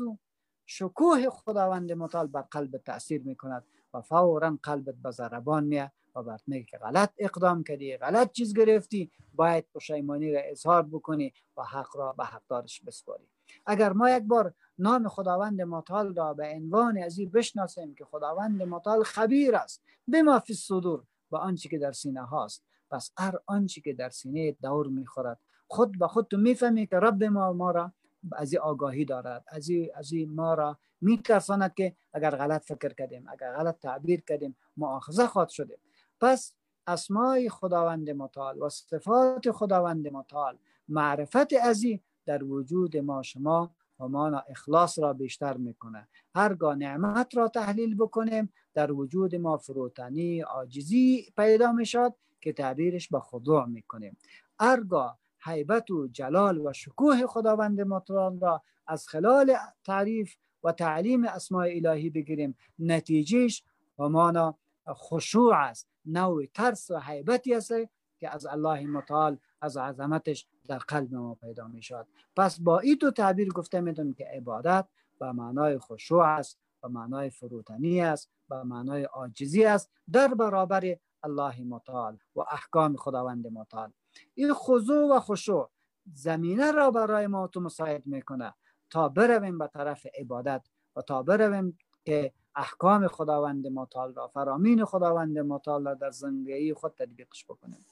شکوه 0.66 1.30
خداوند 1.30 1.92
متعال 1.92 2.28
بر 2.28 2.42
قلب 2.42 2.78
تاثیر 2.78 3.24
می‌کند. 3.24 3.64
و 3.94 4.02
فورا 4.02 4.58
قلبت 4.64 4.96
به 4.96 5.12
ضربان 5.12 5.64
میاد 5.64 5.92
و 6.16 6.24
برات 6.24 6.42
میگه 6.48 6.66
که 6.66 6.78
غلط 6.78 7.10
اقدام 7.18 7.64
کردی 7.64 7.98
غلط 7.98 8.32
چیز 8.32 8.54
گرفتی 8.54 9.12
باید 9.34 9.66
پشیمانی 9.76 10.34
را 10.34 10.42
اظهار 10.44 10.84
بکنی 10.84 11.34
و 11.58 11.64
حق 11.64 11.98
را 11.98 12.14
به 12.14 12.26
حقدارش 12.26 12.82
بسپاری. 12.82 13.28
اگر 13.66 13.94
ما 13.94 14.10
یک 14.10 14.24
بار 14.24 14.54
نام 14.78 15.08
خداوند 15.08 15.62
متعال 15.62 16.16
را 16.16 16.34
به 16.34 16.54
عنوان 16.56 16.98
ازی 16.98 17.26
بشناسیم 17.26 17.96
که 17.96 18.06
خداوند 18.06 18.64
متعال 18.64 19.04
خبیر 19.04 19.56
است 19.56 19.84
بما 20.08 20.40
فی 20.40 20.54
الصدور 20.54 21.04
با 21.30 21.40
آنچه 21.40 21.70
که 21.70 21.78
در 21.78 21.92
سینه 21.92 22.22
هاست. 22.22 22.64
پس 22.92 23.12
هر 23.18 23.40
آنچه 23.46 23.82
که 23.82 23.94
در 23.94 24.10
سینه 24.10 24.52
دور 24.52 24.88
می‌خورد 24.88 25.40
خود 25.68 26.00
به 26.00 26.08
خود 26.08 26.28
تو 26.28 26.38
می‌فهمی 26.38 26.88
که 26.88 26.96
رب 26.96 27.24
ما 27.24 27.54
ما 27.54 27.72
را 27.72 27.92
از 28.32 28.56
آگاهی 28.56 29.06
دارد. 29.06 29.44
از 29.48 29.70
از 29.96 30.14
ما 30.28 30.54
را 30.54 30.78
میترساند 31.02 31.74
که 31.74 31.96
اگر 32.14 32.30
غلط 32.30 32.66
فکر 32.66 32.94
کردیم 32.94 33.28
اگر 33.30 33.54
غلط 33.54 33.80
تعبیر 33.80 34.22
کردیم 34.22 34.56
مؤاخذه 34.78 35.28
خواهد 35.28 35.50
شده 35.50 35.78
پس 36.22 36.54
اسمای 36.88 37.50
خداوند 37.50 38.10
متعال 38.10 38.62
و 38.62 38.70
صفات 38.70 39.52
خداوند 39.52 40.08
متعال 40.08 40.58
معرفت 40.88 41.54
ازی 41.54 42.02
در 42.26 42.44
وجود 42.44 42.98
ما 42.98 43.22
شما 43.22 43.76
و 44.00 44.08
ما 44.08 44.28
اخلاص 44.28 45.00
را 45.00 45.14
بیشتر 45.14 45.58
می‌کنه 45.58 46.08
هرگاه 46.36 46.76
نعمت 46.76 47.38
را 47.38 47.48
تحلیل 47.48 47.96
بکنیم 47.96 48.54
در 48.74 48.92
وجود 48.92 49.36
ما 49.36 49.58
فروتنی 49.58 50.42
عاجزی 50.42 51.34
پیدا 51.38 51.72
می‌شد 51.72 52.14
که 52.42 52.54
تعبیرش 52.54 53.08
به 53.08 53.20
خضوع 53.20 53.66
می‌کنیم. 53.66 54.18
هرگاه 54.60 55.20
حیبت 55.44 55.92
و 55.92 56.08
جلال 56.08 56.58
و 56.58 56.74
شکوه 56.74 57.28
خداوند 57.28 57.82
متعال 57.82 58.40
را 58.40 58.62
از 58.88 59.08
خلال 59.08 59.56
تعریف 59.86 60.36
و 60.64 60.72
تعلیم 60.72 61.24
اسماء 61.24 61.68
الهی 61.70 62.10
بگیریم. 62.10 62.58
نتیجهش 62.80 63.64
و 64.00 64.10
مانا 64.10 64.58
خشوع 64.90 65.56
است. 65.56 65.88
نوع 66.06 66.46
ترس 66.46 66.92
و 66.92 67.00
حیبتی 67.00 67.56
است 67.56 67.74
که 68.20 68.30
از 68.30 68.46
الله 68.46 68.88
متعال 68.88 69.38
از 69.62 69.78
عظمتش 69.78 70.48
در 70.68 70.78
قلب 70.78 71.14
ما 71.14 71.36
پیدا 71.36 71.68
می 71.68 71.84
شود 71.84 72.08
پس 72.38 72.60
با 72.60 72.80
این 72.80 72.98
دو 73.02 73.12
تعبیر 73.12 73.50
گفته 73.54 73.82
می‌تونیم 73.82 74.14
که 74.14 74.26
عبادت 74.26 74.88
به 75.20 75.32
معنای 75.32 75.80
خشوع 75.80 76.26
است 76.26 76.60
به 76.82 76.88
معنای 76.88 77.30
فروتنی 77.30 78.02
است 78.02 78.30
به 78.50 78.64
معنای 78.64 79.04
عاجزی 79.04 79.66
است 79.66 79.92
در 80.12 80.28
برابر 80.28 80.98
الله 81.24 81.64
متعال 81.64 82.18
و 82.36 82.40
احکام 82.40 82.96
خداوند 82.96 83.48
متعال. 83.48 83.92
این 84.36 84.54
خضوع 84.54 85.16
و 85.16 85.20
خشوع 85.20 85.70
زمینه 86.14 86.72
را 86.72 86.92
برای 86.92 87.28
ما 87.28 87.48
تو 87.48 87.60
مساعد 87.60 88.08
می‌کنه 88.08 88.54
تا 88.90 89.10
برویم 89.10 89.58
به 89.58 89.68
طرف 89.68 90.06
عبادت 90.20 90.68
و 90.96 91.02
تا 91.02 91.24
برویم 91.24 91.78
که 92.06 92.34
احکام 92.56 93.08
خداوند 93.08 93.68
متعال 93.68 94.14
را 94.14 94.28
فرامین 94.28 94.86
خداوند 94.86 95.40
متعال 95.40 95.86
را 95.86 95.94
در 95.94 96.12
زندگی 96.12 96.74
خود 96.74 96.94
تطبیقش 96.94 97.46
بکنیم. 97.46 97.86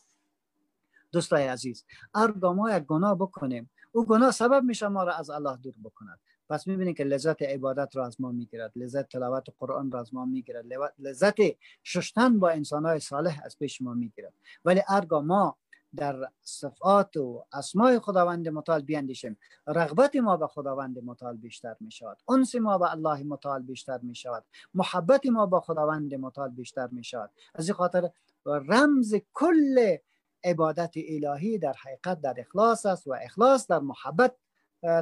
دوستای 1.11 1.47
عزیز 1.47 1.85
ارگا 2.15 2.53
ما 2.53 2.71
یک 2.71 2.83
گناه 2.83 3.15
بکنیم 3.15 3.69
او 3.91 4.05
گناه 4.05 4.31
سبب 4.31 4.63
میشه 4.63 4.87
ما 4.87 5.03
را 5.03 5.13
از 5.13 5.29
الله 5.29 5.57
دور 5.57 5.73
بکند. 5.83 6.19
پس 6.49 6.67
می‌بینید 6.67 6.97
که 6.97 7.03
لذت 7.03 7.41
عبادت 7.41 7.95
را 7.95 8.05
از 8.05 8.21
ما 8.21 8.31
می‌گیرد 8.31 8.71
لذت 8.75 9.09
تلاوت 9.09 9.45
قرآن 9.59 9.91
را 9.91 9.99
از 9.99 10.13
ما 10.13 10.25
می‌گیرد 10.25 10.65
لذت 10.99 11.35
ششتن 11.83 12.39
با 12.39 12.49
انسانهای 12.49 12.99
صالح 12.99 13.41
از 13.45 13.57
پیش 13.57 13.81
ما 13.81 13.93
می‌گیرد. 13.93 14.33
ولی 14.65 14.81
ارگا 14.89 15.21
ما 15.21 15.57
در 15.95 16.31
صفات 16.41 17.17
و 17.17 17.45
اسماء 17.53 17.99
خداوند 17.99 18.49
متعال 18.49 18.81
بیاندیشیم 18.81 19.37
رغبت 19.67 20.15
ما 20.15 20.37
به 20.37 20.47
خداوند 20.47 20.99
متعال 21.03 21.37
بیشتر 21.37 21.75
می 21.79 21.91
شود 21.91 22.17
انس 22.29 22.55
ما 22.55 22.77
به 22.77 22.91
الله 22.91 23.23
متعال 23.23 23.61
بیشتر 23.61 23.97
می 23.97 24.15
شود 24.15 24.45
محبت 24.73 25.25
ما 25.25 25.45
با 25.45 25.59
خداوند 25.59 26.13
متعال 26.13 26.49
بیشتر 26.49 26.87
می 26.87 27.03
شود 27.03 27.31
از 27.55 27.67
این 27.67 27.75
خاطر 27.75 28.09
رمز 28.45 29.15
کل 29.33 29.97
عبادت 30.43 30.93
الهی 30.95 31.57
در 31.57 31.73
حقیقت 31.73 32.21
در 32.21 32.35
اخلاص 32.37 32.85
است 32.85 33.07
و 33.07 33.15
اخلاص 33.21 33.67
در 33.67 33.79
محبت 33.79 34.35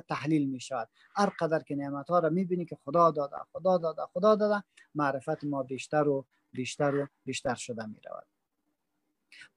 تحلیل 0.09 0.49
می 0.49 0.59
شود 0.59 0.89
هر 1.15 1.29
قدر 1.39 1.59
که 1.59 1.75
نعمت 1.75 2.09
ها 2.09 2.19
را 2.19 2.29
می 2.29 2.45
بینی 2.45 2.65
که 2.65 2.77
خدا 2.85 3.11
داده 3.11 3.35
خدا 3.51 3.77
داده 3.77 4.01
خدا 4.13 4.35
داده 4.35 4.63
معرفت 4.95 5.43
ما 5.43 5.63
بیشتر 5.63 6.07
و 6.07 6.25
بیشتر 6.51 6.95
و 6.95 7.07
بیشتر 7.25 7.55
شده 7.55 7.85
می 7.85 8.01
رود 8.05 8.27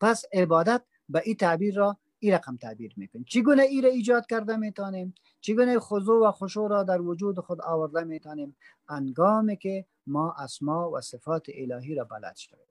پس 0.01 0.25
عبادت 0.33 0.83
به 1.09 1.23
این 1.25 1.37
تعبیر 1.37 1.77
را 1.77 1.97
این 2.19 2.35
رقم 2.35 2.57
تعبیر 2.57 2.95
می‌کنیم. 2.97 3.25
چگونه 3.29 3.63
ای 3.63 3.81
را 3.81 3.89
ایجاد 3.91 4.27
کرده 4.27 4.57
می‌تونیم 4.57 5.15
چگونه 5.41 5.79
خضوع 5.79 6.29
و 6.29 6.33
خشوع 6.33 6.69
را 6.69 6.83
در 6.83 7.01
وجود 7.01 7.41
خود 7.41 7.61
آورده 7.63 8.05
می‌تونیم 8.05 8.57
انگامی 8.89 9.57
که 9.57 9.87
ما 10.07 10.35
اسما 10.39 10.91
و 10.91 11.01
صفات 11.01 11.47
الهی 11.55 11.95
را 11.95 12.05
بلد 12.05 12.37
شویم. 12.37 12.68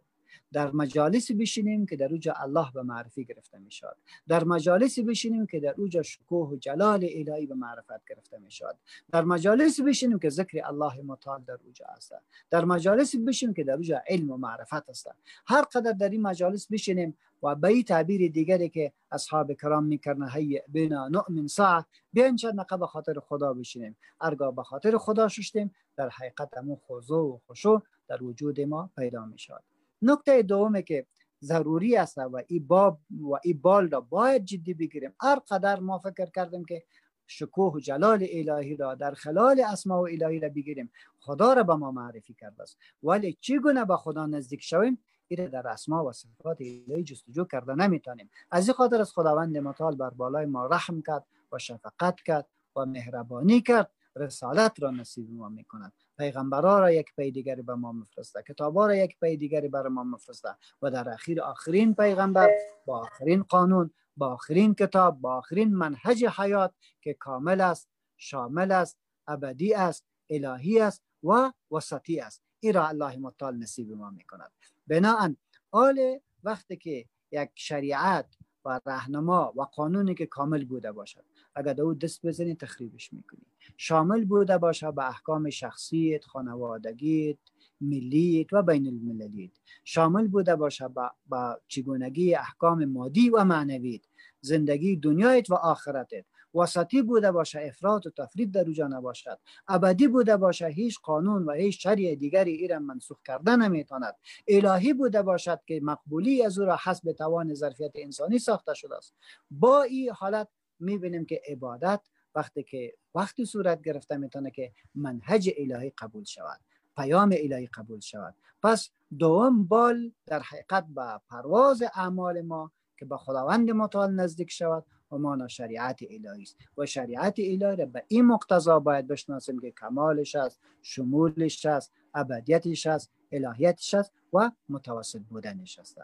در 0.54 0.72
مجالس 0.72 1.32
بشینیم 1.32 1.86
که 1.86 1.96
در 1.96 2.12
اوجا 2.12 2.34
الله 2.34 2.72
به 2.74 2.84
معرفی 2.84 3.26
گرفته 3.26 3.58
می 3.58 3.72
شود 3.72 3.98
در 4.28 4.44
مجالس 4.44 5.00
بشینیم 5.00 5.46
که 5.46 5.60
در 5.60 5.76
اوجا 5.78 6.02
شکوه 6.02 6.50
و 6.50 6.56
جلال 6.56 7.08
الهی 7.16 7.46
به 7.46 7.56
معرفت 7.56 8.06
گرفته 8.10 8.38
می 8.38 8.52
شود 8.52 8.78
در 9.12 9.24
مجالس 9.24 9.80
بشینیم 9.80 10.20
که 10.20 10.30
ذکر 10.30 10.62
الله 10.66 11.02
متعال 11.02 11.42
در 11.42 11.58
اوجا 11.66 11.86
است. 11.86 12.14
در 12.50 12.66
مجالس 12.66 13.16
بشینیم 13.28 13.54
که 13.54 13.64
در 13.64 13.74
اوجا 13.74 14.02
علم 14.08 14.32
و 14.32 14.38
معرفت 14.38 14.90
است. 14.90 15.10
هر 15.46 15.62
قدر 15.62 15.92
در 15.92 16.10
این 16.10 16.22
مجالس 16.22 16.68
بشینیم 16.72 17.18
و 17.44 17.56
به 17.56 17.84
تعبیر 17.84 18.32
دیگری 18.32 18.70
که 18.70 18.92
اصحاب 19.12 19.54
کرام 19.54 19.84
می‌کردن 19.84 20.30
هی 20.30 20.62
بنا 20.68 21.08
نؤمن 21.08 21.48
ساعه 21.48 21.86
بیاین 22.14 22.36
چند 22.36 22.68
به 22.80 22.88
خاطر 22.88 23.20
خدا 23.20 23.54
بشینیم. 23.54 23.98
ارگاه 24.22 24.56
به 24.56 24.64
خاطر 24.64 24.98
خدا 24.98 25.28
ششتیم 25.28 25.76
در 25.96 26.10
حقیقت 26.10 26.58
همون 26.58 26.78
خضوع 26.88 27.34
و 27.34 27.38
خشوع 27.50 27.82
در 28.08 28.24
وجود 28.24 28.62
ما 28.62 28.90
پیدا 28.98 29.26
می 29.26 29.40
شود 29.40 29.64
نکته 30.02 30.42
دومه 30.42 30.82
که 30.82 31.06
ضروری 31.42 31.98
است 31.98 32.18
و 32.18 32.42
این 32.48 32.68
باب 32.68 33.00
و 33.22 33.38
این 33.44 33.62
بال 33.62 33.90
را 33.90 34.02
باید 34.02 34.46
جدی 34.46 34.74
بگیریم. 34.74 35.14
هر 35.22 35.40
قدر 35.50 35.80
ما 35.80 36.00
فکر 36.00 36.26
کردیم 36.26 36.66
که 36.66 36.84
شکوه 37.28 37.74
و 37.74 37.80
جلال 37.80 38.26
الهی 38.32 38.76
را 38.76 38.96
در 38.96 39.14
خلال 39.14 39.60
اسماء 39.60 40.00
و 40.00 40.04
الهی 40.04 40.40
را 40.40 40.50
بگیریم 40.50 40.92
خدا 41.20 41.54
را 41.54 41.64
به 41.64 41.76
ما 41.76 41.92
معرفی 41.92 42.34
کرده 42.34 42.64
است. 42.64 42.78
ولی 43.04 43.38
چگونه 43.42 43.86
به 43.86 43.98
خدا 43.98 44.26
نزدیک 44.26 44.64
شویم؟ 44.64 44.98
این 45.28 45.48
در 45.48 45.68
اسماء 45.68 46.04
و 46.04 46.12
صفات 46.12 46.58
الهی 46.62 47.04
جستجو 47.04 47.46
کرده 47.46 47.76
نمی‌تونیم. 47.76 48.30
از 48.52 48.68
این 48.68 48.74
خاطر 48.74 49.02
از 49.02 49.12
خداوند 49.14 49.58
متعال 49.58 49.96
بر 49.96 50.10
بالای 50.10 50.46
ما 50.46 50.66
رحم 50.66 51.02
کرد 51.02 51.26
و 51.52 51.58
شفقت 51.58 52.22
کرد 52.22 52.48
و 52.76 52.86
مهربانی 52.86 53.62
کرد. 53.62 53.92
رسالت 54.18 54.84
را 54.84 54.92
نصیب 54.92 55.32
ما 55.32 55.50
می‌کند. 55.50 55.94
پیغمبرا 56.18 56.80
را 56.80 56.92
یک 56.92 57.16
پی 57.16 57.32
دیگری 57.32 57.62
به 57.62 57.76
ما 57.76 57.92
مفرسته 57.92 58.44
کتابا 58.48 58.88
را 58.88 58.96
یک 58.96 59.20
پی 59.20 59.38
دیگری 59.38 59.68
بر 59.68 59.88
ما 59.88 60.04
مفرسته 60.04 60.56
و 60.82 60.92
در 60.92 61.10
اخیر 61.10 61.42
آخرین 61.42 61.96
پیغمبر 61.96 62.50
با 62.86 63.00
آخرین 63.00 63.44
قانون 63.44 63.92
با 64.18 64.34
آخرین 64.34 64.76
کتاب 64.76 65.22
با 65.22 65.36
آخرین 65.36 65.76
منهج 65.76 66.26
حیات 66.26 66.74
که 67.02 67.14
کامل 67.14 67.62
است 67.62 67.90
شامل 68.18 68.72
است 68.72 68.98
ابدی 69.28 69.74
است 69.74 70.06
الهی 70.30 70.80
است 70.80 71.04
و 71.24 71.52
وسطی 71.72 72.20
است. 72.20 72.44
این 72.60 72.74
را 72.74 72.88
الله 72.88 73.18
متعال 73.18 73.58
نصیب 73.58 73.92
ما 73.92 74.10
می‌کند. 74.10 74.52
بناهن 74.88 75.38
آل 75.72 76.20
وقتی 76.44 76.78
که 76.78 77.06
یک 77.32 77.50
شریعت 77.56 78.38
و 78.66 78.80
رهنما 78.86 79.54
و 79.56 79.62
قانونی 79.62 80.16
که 80.16 80.26
کامل 80.26 80.66
بوده 80.66 80.92
باشد. 80.92 81.26
اگر 81.58 81.74
دو 81.74 81.94
دست 81.94 82.26
بزنی 82.26 82.56
تخریبش 82.56 83.14
می‌کنی. 83.14 83.46
شامل 83.78 84.26
بوده 84.26 84.58
باشه 84.58 84.92
به 84.92 85.08
احکام 85.08 85.50
شخصیت 85.50 86.26
خانوادگیت 86.26 87.38
ملیت 87.82 88.54
و 88.54 88.62
بین 88.62 88.88
المللیت. 88.88 89.52
شامل 89.84 90.28
بوده 90.28 90.56
باشه 90.56 90.88
با 91.28 91.62
چگونگی 91.68 92.36
احکام 92.36 92.86
مادی 92.86 93.30
و 93.30 93.44
معنویت. 93.44 94.02
زندگی 94.42 94.96
دنیایت 94.96 95.50
و 95.50 95.54
آخرتت. 95.54 96.26
وسطی 96.56 97.02
بوده 97.02 97.32
باشه 97.32 97.62
افراد 97.62 98.08
و 98.08 98.10
تفرید 98.10 98.52
در 98.52 98.68
اوجا 98.68 98.88
نباشد. 98.88 99.40
ابدی 99.68 100.08
بوده 100.08 100.38
باشه 100.38 100.68
هیچ 100.68 101.00
قانون 101.00 101.44
و 101.44 101.52
هیچ 101.52 101.84
شریع 101.84 102.16
دیگری 102.16 102.52
ایران 102.52 102.84
منسوخ 102.84 103.18
کرده 103.26 103.56
نمی‌تواند. 103.56 104.16
الهی 104.48 104.94
بوده 104.94 105.22
باشد 105.22 105.60
که 105.68 105.80
مقبولی 105.84 106.44
از 106.44 106.60
او 106.60 106.66
را 106.66 106.78
حسب 106.84 107.12
توان 107.12 107.54
ظرفیت 107.54 107.92
انسانی 107.96 108.40
ساخته 108.40 108.74
شده 108.74 108.96
است. 108.96 109.14
با 109.52 109.84
این 109.84 110.10
حالت 110.10 110.48
می‌بینیم 110.80 111.26
که 111.26 111.42
عبادت 111.48 112.02
وقتی 112.36 112.64
که 112.64 112.94
وقتی 113.16 113.46
صورت 113.46 113.82
گرفته 113.82 114.18
می‌تونه 114.18 114.52
که 114.52 114.72
منهج 114.96 115.50
الهی 115.58 115.90
قبول 115.90 116.24
شود 116.24 116.60
پیام 116.98 117.36
الهی 117.38 117.68
قبول 117.68 118.00
شود. 118.00 118.36
پس 118.64 118.90
دوم 119.20 119.64
بال 119.64 120.12
در 120.26 120.40
حقیقت 120.40 120.86
به 120.96 121.22
پرواز 121.30 121.84
اعمال 121.96 122.42
ما 122.42 122.72
که 122.98 123.06
به 123.06 123.18
خداوند 123.18 123.72
متعال 123.72 124.14
نزدیک 124.14 124.52
شود 124.52 124.86
و 125.12 125.18
مانا 125.18 125.48
شریعت 125.48 126.00
الهی 126.10 126.42
است. 126.42 126.58
و 126.78 126.86
شریعت 126.86 127.40
الهی 127.40 127.58
را 127.58 127.86
به 127.86 128.04
این 128.08 128.26
مقتضا 128.26 128.80
باید 128.80 129.08
بشناسیم 129.08 129.60
که 129.60 129.72
کمالش 129.72 130.36
است 130.36 130.60
شمولش 130.82 131.66
است 131.66 131.94
ابدیتش 132.14 132.88
است 132.88 133.12
الهیتش 133.32 133.94
است 133.94 134.14
و 134.34 134.52
متوسط 134.70 135.22
بودنش 135.22 135.80
است. 135.80 135.98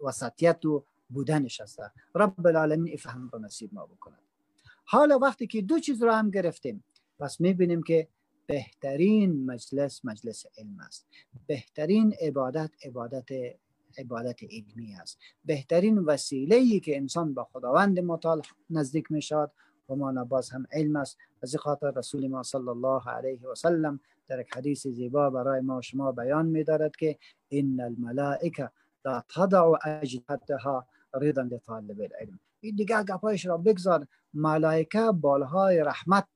وسطیت 0.00 0.64
و 0.64 0.84
بودنش 1.08 1.60
است 1.60 1.80
رب 2.14 2.46
العالمین 2.46 2.94
افهم 2.94 3.30
رو 3.32 3.38
نصیب 3.38 3.74
ما 3.74 3.86
بکند. 3.86 4.22
حالا 4.84 5.18
وقتی 5.18 5.46
که 5.46 5.62
دو 5.62 5.78
چیز 5.78 6.02
رو 6.02 6.12
هم 6.12 6.30
گرفتیم 6.30 6.84
پس 7.18 7.40
می‌بینیم 7.40 7.82
که 7.82 8.08
بهترین 8.46 9.46
مجلس 9.46 10.04
مجلس 10.04 10.46
علم 10.58 10.80
است. 10.80 11.06
بهترین 11.46 12.14
عبادت 12.20 12.70
عبادت 12.84 13.28
عبادت 13.98 14.42
علمی 14.42 14.94
است. 14.94 15.18
بهترین 15.44 15.98
وسیله 15.98 16.56
ای 16.56 16.80
که 16.80 16.96
انسان 16.96 17.34
با 17.34 17.44
خداوند 17.44 18.00
متعال 18.00 18.42
نزدیک 18.70 19.12
می 19.12 19.22
شود 19.22 19.50
و 19.88 19.94
ما 19.94 20.24
باز 20.24 20.50
هم 20.50 20.66
علم 20.72 20.96
است. 20.96 21.18
از 21.42 21.56
خاطر 21.56 21.90
رسول 21.90 22.28
ما 22.28 22.42
صلی 22.42 22.68
الله 22.68 23.08
علیه 23.08 23.48
و 23.48 23.54
سلم 23.54 24.00
در 24.28 24.40
یک 24.40 24.56
حدیث 24.56 24.86
زیبا 24.86 25.30
برای 25.30 25.60
ما 25.60 25.80
شما 25.80 26.12
بیان 26.12 26.46
می 26.46 26.64
دارد 26.64 26.96
که 26.96 27.18
ان 27.50 27.80
الملائکه 27.80 28.70
لا 29.04 29.22
تضع 29.28 29.72
اجدادها 29.84 30.86
رضا 31.14 31.42
لطالب 31.42 32.00
العلم 32.00 32.40
این 32.60 32.76
دیگه 32.76 33.02
گپایش 33.02 33.46
را 33.46 33.56
بگذار 33.56 34.06
ملائکه 34.34 35.12
بالهای 35.12 35.80
رحمت 35.80 36.26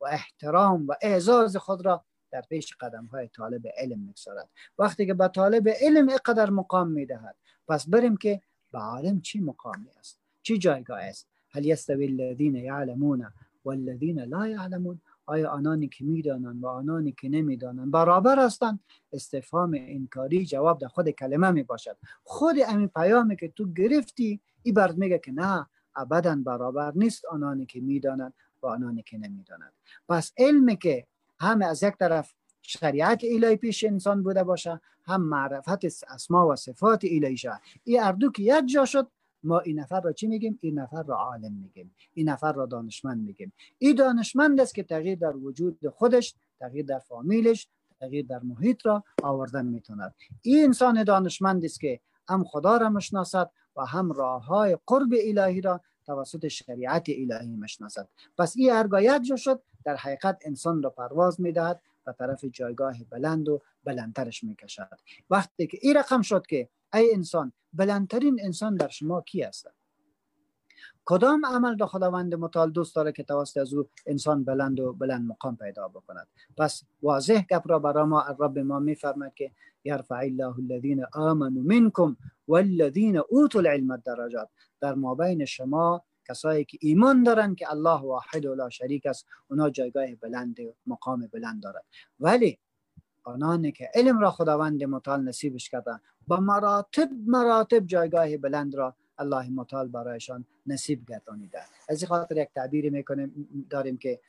و 0.00 0.06
احترام 0.06 0.86
و 0.86 0.94
اعزاز 1.02 1.56
خود 1.56 1.86
را 1.86 2.04
در 2.30 2.40
پیش 2.40 2.74
قدم 2.80 3.04
های 3.04 3.28
طالب 3.28 3.62
علم 3.76 3.98
می‌گذارد. 3.98 4.48
وقتی 4.78 5.06
که 5.06 5.14
به 5.14 5.28
طالب 5.28 5.68
علم 5.68 6.08
اقدر 6.08 6.50
مقام 6.50 6.88
می‌دهد 6.88 7.36
پس 7.68 7.88
بریم 7.88 8.16
که 8.16 8.42
به 8.72 8.78
عالم 8.78 9.20
چی 9.20 9.40
مقامی 9.40 9.90
است؟ 9.98 10.20
چی 10.42 10.58
جایگاه 10.58 11.00
است؟ 11.00 11.28
هل 11.50 11.64
یستوی 11.64 12.06
الذین 12.06 12.54
یعلمون 12.54 13.32
والذین 13.64 14.20
لا 14.20 14.48
یعلمون؟ 14.48 15.00
آیا 15.26 15.50
آنانی 15.50 15.88
که 15.88 16.04
می‌دانند 16.04 16.62
و 16.62 16.66
آنانی 16.66 17.12
که 17.12 17.28
نمی‌دانند 17.28 17.90
برابر 17.90 18.44
هستند 18.44 18.80
استفهام 19.12 19.74
انکاری 19.78 20.46
جواب 20.46 20.78
در 20.78 20.88
خود 20.88 21.10
کلمه 21.10 21.50
می 21.50 21.62
باشد 21.62 21.96
خود 22.22 22.58
همین 22.58 22.88
پیامی 22.88 23.36
که 23.36 23.48
تو 23.48 23.72
گرفتی 23.72 24.40
ای 24.62 24.72
برد 24.72 24.98
میگه 24.98 25.18
که 25.18 25.32
نه 25.32 25.66
ابدا 25.96 26.42
برابر 26.46 26.92
نیست 26.94 27.24
آنانی 27.24 27.66
که 27.66 27.80
می‌دانند 27.80 28.34
و 28.62 28.66
آنانی 28.66 29.02
که 29.02 29.18
نمی‌دانند 29.18 29.72
پس 30.08 30.32
علم 30.38 30.74
که 30.74 31.06
هم 31.40 31.62
از 31.62 31.82
یک 31.82 31.94
طرف 31.98 32.34
شریعت 32.62 33.20
الهی 33.24 33.56
پیش 33.56 33.84
انسان 33.84 34.22
بوده 34.22 34.44
باشه 34.44 34.80
هم 35.04 35.22
معرفت 35.22 35.84
اسما 35.84 36.48
و 36.48 36.56
صفات 36.56 37.04
الهی 37.04 37.36
شد 37.36 37.58
این 37.84 38.02
اردو 38.02 38.32
که 38.32 38.42
یک 38.42 38.66
جا 38.66 38.84
شد 38.84 39.08
ما 39.44 39.60
این 39.60 39.80
نفر 39.80 40.00
را 40.00 40.12
چی 40.12 40.26
میگیم؟ 40.26 40.58
این 40.62 40.78
نفر 40.78 41.02
را 41.02 41.16
عالم 41.16 41.52
میگیم. 41.52 41.94
این 42.14 42.28
نفر 42.28 42.52
را 42.52 42.66
دانشمند 42.66 43.26
میگیم. 43.26 43.52
این 43.78 43.94
دانشمند 43.96 44.60
است 44.60 44.74
که 44.74 44.82
تغییر 44.82 45.18
در 45.18 45.36
وجود 45.36 45.88
خودش 45.88 46.34
تغییر 46.60 46.84
در 46.84 46.98
فامیلش 46.98 47.68
تغییر 48.00 48.26
در 48.26 48.40
محیط 48.42 48.86
را 48.86 49.04
آوردن 49.22 49.66
می‌توند 49.66 50.14
این 50.42 50.64
انسان 50.64 51.04
دانشمند 51.04 51.64
است 51.64 51.80
که 51.80 52.00
هم 52.28 52.44
خدا 52.44 52.76
را 52.76 52.88
مشناسد 52.88 53.50
و 53.76 53.84
هم 53.84 54.12
راه 54.12 54.46
های 54.46 54.78
قرب 54.86 55.14
الهی 55.22 55.60
را 55.60 55.80
توسط 56.06 56.48
شریعت 56.48 57.08
الهی 57.08 57.56
مشناسد 57.56 58.08
پس 58.38 58.54
این 58.56 58.72
ارگایت 58.72 59.22
جو 59.22 59.36
شد 59.36 59.62
در 59.84 59.96
حقیقت 59.96 60.38
انسان 60.44 60.82
را 60.82 60.90
پرواز 60.90 61.40
می‌دهد 61.40 61.80
به 62.04 62.12
طرف 62.12 62.44
جایگاه 62.44 63.04
بلند 63.10 63.48
و 63.48 63.62
بلندترش 63.84 64.44
می‌کشد. 64.44 64.98
وقتی 65.30 65.66
که 65.66 65.78
این 65.82 65.96
رقم 65.96 66.22
شد 66.22 66.46
که 66.46 66.68
ای 66.94 67.14
انسان 67.14 67.52
بلندترین 67.72 68.38
انسان 68.42 68.76
در 68.76 68.88
شما 68.88 69.20
کی 69.20 69.42
است؟ 69.42 69.68
کدام 71.04 71.46
عمل 71.46 71.78
را 71.78 71.86
خداوند 71.86 72.34
متعال 72.34 72.70
دوست 72.70 72.96
داره 72.96 73.12
که 73.12 73.22
توسط 73.22 73.56
از 73.56 73.74
او 73.74 73.88
انسان 74.06 74.44
بلند 74.44 74.80
و 74.80 74.92
بلند 74.92 75.28
مقام 75.28 75.56
پیدا 75.56 75.88
بکند؟ 75.88 76.26
پس 76.56 76.84
واضح 77.02 77.42
گپ 77.50 77.70
را 77.70 77.78
برای 77.78 78.04
ما 78.04 78.24
رب 78.38 78.58
ما 78.58 78.78
میفرماید 78.78 79.34
که 79.34 79.50
یرفع 79.84 80.14
الله 80.14 80.54
الذین 80.58 81.04
آمنوا 81.12 81.62
منکم 81.62 82.16
والذین 82.48 83.16
اوتوا 83.28 83.60
العلم 83.60 83.96
درجات 83.96 84.48
در 84.80 84.94
مابین 84.94 85.44
شما 85.44 86.04
کسایی 86.28 86.64
که 86.64 86.78
ایمان 86.80 87.22
دارن 87.22 87.54
که 87.54 87.70
الله 87.70 88.00
واحد 88.00 88.46
و 88.46 88.54
لا 88.54 88.70
شریک 88.70 89.06
است 89.06 89.26
اونا 89.48 89.70
جایگاه 89.70 90.14
بلند 90.14 90.56
مقام 90.86 91.28
بلند 91.32 91.62
دارد. 91.62 91.84
ولی 92.20 92.58
آنانی 93.24 93.72
که 93.72 93.90
علم 93.94 94.18
را 94.18 94.30
خداوند 94.30 94.84
متعال 94.84 95.22
نصیبش 95.24 95.70
کردن 95.70 96.00
با 96.26 96.36
مراتب 96.36 97.10
مراتب 97.26 97.86
جایگاه 97.86 98.36
بلند 98.36 98.74
را 98.74 98.94
الله 99.18 99.50
متعال 99.50 99.88
برایشان 99.88 100.44
نصیب 100.66 101.04
گردانیده 101.08 101.58
از 101.88 102.02
این 102.02 102.08
خاطر 102.08 102.36
یک 102.36 102.48
تعبیری 102.54 102.90
می‌کنیم 102.90 103.48
داریم 103.70 103.96
که 103.96 104.20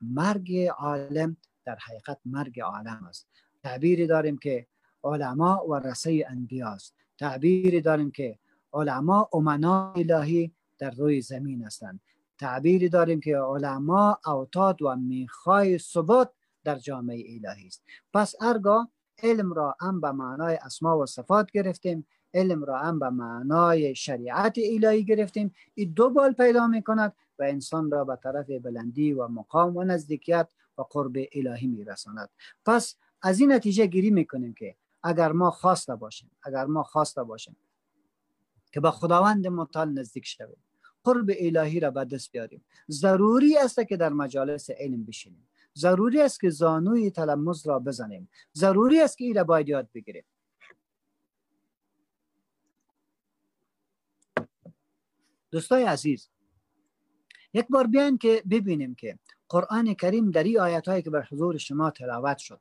مرگ 0.00 0.66
عالم 0.66 1.36
در 1.64 1.76
حقیقت 1.76 2.18
مرگ 2.24 2.60
عالم 2.60 3.06
است. 3.08 3.28
تعبیری 3.62 4.06
داریم 4.06 4.38
که 4.38 4.66
علما 5.04 5.64
و 5.68 5.74
رسه 5.74 6.26
انبیاست 6.28 6.94
تعبیری 7.18 7.80
داریم 7.80 8.10
که 8.10 8.38
علما 8.72 9.28
امنا 9.32 9.92
الهی 9.92 10.52
در 10.78 10.90
روی 10.90 11.20
زمین 11.20 11.64
هستند. 11.64 12.00
تعبیری 12.38 12.88
داریم 12.88 13.20
که 13.20 13.36
علما 13.36 14.18
اوتاد 14.26 14.82
و 14.82 14.96
میخای 14.96 15.78
ثبات 15.78 16.30
در 16.64 16.78
جامعه 16.78 17.24
الهی 17.28 17.66
است. 17.66 17.84
پس 18.14 18.34
ارگاه 18.40 18.90
علم 19.22 19.52
را 19.52 19.76
هم 19.80 20.00
به 20.00 20.12
معنای 20.12 20.56
اسما 20.56 20.98
و 20.98 21.06
صفات 21.06 21.50
گرفتیم 21.50 22.06
علم 22.34 22.64
را 22.64 22.78
هم 22.78 22.98
به 22.98 23.10
معنای 23.10 23.94
شریعت 23.94 24.58
الهی 24.58 25.04
گرفتیم. 25.04 25.54
این 25.74 25.92
دو 25.92 26.10
بال 26.10 26.32
پیدا 26.32 26.66
می 26.66 26.82
کند 26.82 27.12
و 27.38 27.42
انسان 27.42 27.90
را 27.90 28.04
به 28.04 28.18
طرف 28.22 28.50
بلندی 28.50 29.12
و 29.12 29.28
مقام 29.28 29.76
و 29.76 29.84
نزدیکیت 29.84 30.52
و 30.78 30.82
قرب 30.82 31.12
الهی 31.32 31.66
می 31.66 31.84
رساند 31.84 32.30
پس 32.66 32.96
از 33.22 33.40
این 33.40 33.52
نتیجه 33.52 33.86
گیری 33.86 34.10
می 34.10 34.26
کنیم 34.26 34.54
که 34.54 34.76
اگر 35.02 35.32
ما 35.32 35.50
خواسته 35.50 35.96
باشیم 35.96 36.30
اگر 36.42 36.64
ما 36.64 36.82
خواسته 36.82 37.22
باشیم 37.22 37.56
که 38.72 38.80
به 38.80 38.90
خداوند 38.90 39.46
متعال 39.46 39.92
نزدیک 39.92 40.26
شویم 40.26 40.62
قرب 41.04 41.30
الهی 41.38 41.80
را 41.80 41.90
به 41.90 42.04
دست 42.04 42.32
بیاریم. 42.32 42.64
ضروری 42.90 43.58
است 43.58 43.80
که 43.88 43.96
در 43.96 44.08
مجالس 44.08 44.70
علم 44.70 45.04
بشینیم. 45.04 45.48
ضروری 45.76 46.20
است 46.20 46.40
که 46.40 46.50
زانوی 46.50 47.10
تلمز 47.10 47.66
را 47.66 47.78
بزنیم. 47.78 48.28
ضروری 48.54 49.00
است 49.00 49.18
که 49.18 49.24
این 49.24 49.34
را 49.34 49.44
باید 49.44 49.68
یاد 49.68 49.88
بگیریم. 49.94 50.24
دوستای 55.50 55.84
عزیز 55.84 56.28
یک 57.54 57.66
بار 57.68 57.86
بیاین 57.86 58.18
که 58.18 58.42
ببینیم 58.50 58.94
که 58.94 59.18
قرآن 59.48 59.94
کریم 59.94 60.30
در 60.30 60.42
این 60.42 60.60
آیت 60.60 60.88
هایی 60.88 61.02
که 61.02 61.10
بر 61.10 61.28
حضور 61.32 61.58
شما 61.58 61.90
تلاوت 61.90 62.38
شد 62.38 62.60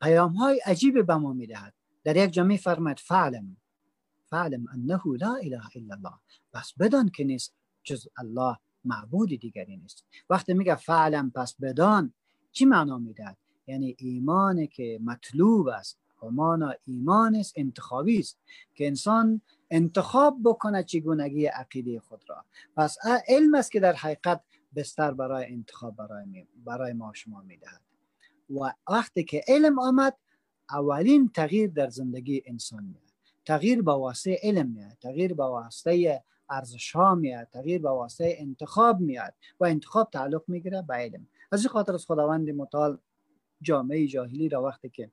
پیام 0.00 0.32
های 0.32 0.60
عجیب 0.66 1.06
به 1.06 1.14
ما 1.14 1.32
می‌دهد. 1.32 1.74
در 2.04 2.16
یک 2.16 2.30
جمعی 2.30 2.58
فرمد 2.58 2.98
فعلم 2.98 3.56
فعلم 4.24 4.66
انه 4.72 5.00
لا 5.20 5.34
اله 5.34 5.76
الا 5.76 5.94
الله. 5.94 6.14
بس 6.52 6.72
بدان 6.78 7.08
که 7.08 7.24
نیست 7.24 7.54
جز 7.84 8.06
الله 8.16 8.56
معبود 8.84 9.28
دیگری 9.28 9.76
نیست. 9.76 10.04
وقتی 10.30 10.54
میگه 10.54 10.74
فعلم 10.74 11.30
پس 11.30 11.54
بدان 11.60 12.12
چی 12.52 12.64
معنا 12.64 12.98
می‌دهد 12.98 13.36
یعنی 13.66 13.96
ایمان 13.98 14.66
که 14.66 15.00
مطلوب 15.04 15.68
است. 15.68 15.98
مانا 16.30 16.74
ایمان 16.84 17.36
است 17.36 17.52
انتخابی 17.56 18.18
است. 18.18 18.38
که 18.74 18.86
انسان 18.86 19.40
انتخاب 19.70 20.38
بکنه 20.44 20.82
چگونگی 20.82 21.46
عقیده 21.46 22.00
خود 22.00 22.24
را. 22.28 22.44
پس 22.76 22.96
علم 23.28 23.54
است 23.54 23.72
که 23.72 23.80
در 23.80 23.92
حقیقت 23.92 24.40
بستر 24.76 25.14
برای 25.14 25.46
انتخاب 25.46 25.96
برای, 25.96 26.46
برای 26.64 26.92
ما 26.92 27.12
شما 27.14 27.42
می‌دهد. 27.42 27.80
و 28.50 28.72
وقتی 28.92 29.24
که 29.24 29.44
علم 29.48 29.78
آمد 29.78 30.16
اولین 30.70 31.28
تغییر 31.28 31.70
در 31.70 31.88
زندگی 31.88 32.42
انسان 32.46 32.84
میاد. 32.84 33.12
تغییر 33.44 33.82
با 33.82 34.00
واسطه 34.00 34.38
علم 34.42 34.70
میاد. 34.70 34.98
تغییر 35.00 35.34
با 35.34 35.52
واسطه 35.52 36.24
ارزش 36.52 36.92
ها 36.92 37.14
میاد 37.14 37.48
تغییر 37.52 37.82
با 37.82 37.96
واسطه 37.96 38.34
انتخاب 38.38 39.00
میاد 39.00 39.34
و 39.60 39.64
انتخاب 39.64 40.10
تعلق 40.12 40.42
می‌گیره. 40.48 40.82
به 40.82 40.94
علم 40.94 41.26
از 41.52 41.60
این 41.60 41.68
خاطر 41.68 41.94
از 41.94 42.06
خداوند 42.06 42.50
متعال 42.50 42.98
جامعه 43.62 44.06
جاهلی 44.06 44.48
را 44.48 44.62
وقتی 44.62 44.88
که 44.88 45.10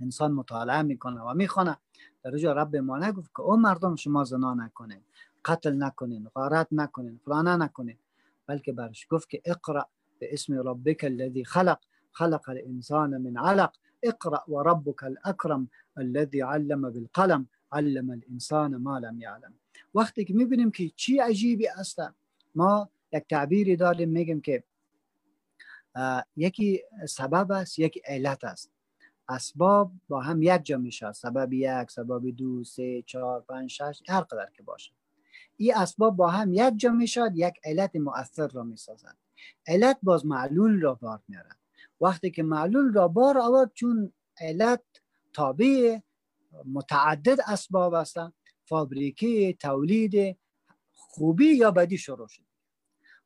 انسان 0.00 0.32
مطالعه 0.32 0.82
می‌کنه 0.82 1.20
و 1.20 1.34
می‌خونه 1.34 1.76
در 2.22 2.36
جا 2.36 2.52
رب 2.52 2.76
ما 2.76 2.98
نگفت 2.98 3.30
که 3.36 3.40
او 3.40 3.56
مردم 3.56 3.96
شما 3.96 4.24
زنا 4.24 4.54
نکنین 4.54 5.00
قتل 5.44 5.82
نکنین 5.82 6.28
غارت 6.34 6.68
نکنین 6.72 7.20
فلانه 7.24 7.56
نکنین. 7.56 7.98
بلکه 8.46 8.72
برش 8.72 9.06
گفت 9.10 9.30
که 9.30 9.42
اقرا 9.44 9.88
به 10.18 10.32
اسم 10.32 10.68
ربک 10.68 11.04
الذي 11.04 11.44
خلق 11.44 11.78
خلق 12.12 12.48
الانسان 12.48 13.18
من 13.18 13.36
علق 13.36 13.72
اقرا 14.02 14.44
وربك 14.48 15.04
الاكرم 15.04 15.68
الذي 15.98 16.40
علم 16.40 16.82
بالقلم. 16.82 17.48
علم 17.72 18.10
الانسان 18.10 18.76
ما 18.76 18.98
لم 18.98 19.20
يعلم. 19.20 19.54
وقتی 19.94 20.24
که 20.24 20.34
می‌بینیم 20.34 20.70
که 20.70 20.88
چی 20.96 21.18
عجیبی 21.18 21.68
است 21.68 21.98
ما 22.54 22.90
یک 23.12 23.24
تعبیری 23.28 23.76
داریم 23.76 24.08
میگیم 24.08 24.40
که 24.40 24.64
یکی 26.36 26.82
سبب 27.08 27.52
است 27.52 27.78
یک 27.78 28.02
علت 28.04 28.44
است. 28.44 28.70
اسباب 29.28 29.92
با 30.08 30.20
هم 30.20 30.42
یک 30.42 30.64
جا 30.64 30.78
میشه 30.78 31.12
سبب 31.12 31.52
یک 31.52 31.90
سبب 31.90 32.30
دو 32.30 32.64
سه 32.64 33.02
چهار 33.02 33.40
پنج 33.40 33.70
شش 33.70 34.02
هر 34.08 34.20
قدر 34.20 34.50
که 34.54 34.62
باشه. 34.62 34.92
این 35.56 35.74
اسباب 35.76 36.16
با 36.16 36.28
هم 36.28 36.52
یک 36.52 36.74
جا 36.76 36.90
می‌شد 36.90 37.30
یک 37.34 37.54
علت 37.64 37.96
مؤثر 37.96 38.48
را 38.48 38.62
می‌سازد. 38.62 39.16
علت 39.66 39.98
باز 40.02 40.26
معلول 40.26 40.80
را 40.80 40.94
بار 40.94 41.20
میارد 41.28 41.56
وقتی 42.00 42.30
که 42.30 42.42
معلول 42.42 42.92
را 42.92 43.08
بار 43.08 43.38
آورد 43.38 43.70
چون 43.74 44.12
علت 44.40 44.82
تابع 45.32 45.98
متعدد 46.64 47.38
اسباب 47.46 47.94
هستند 47.94 48.32
فابریکی 48.64 49.54
تولید 49.54 50.36
خوبی 50.94 51.46
یا 51.46 51.70
بدی 51.70 51.98
شروع 51.98 52.28
شد 52.28 52.42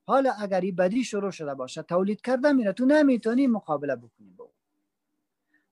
حالا 0.07 0.33
اگر 0.33 0.61
این 0.61 0.77
بدی 0.77 1.05
شروع 1.05 1.31
شده 1.31 1.55
باشه 1.55 1.83
تولید 1.83 2.21
کرده 2.21 2.53
میره 2.53 2.73
تو 2.73 2.85
نمی‌تونی 2.85 3.47
مقابله 3.47 3.97
بکنی 3.97 4.31
با 4.31 4.51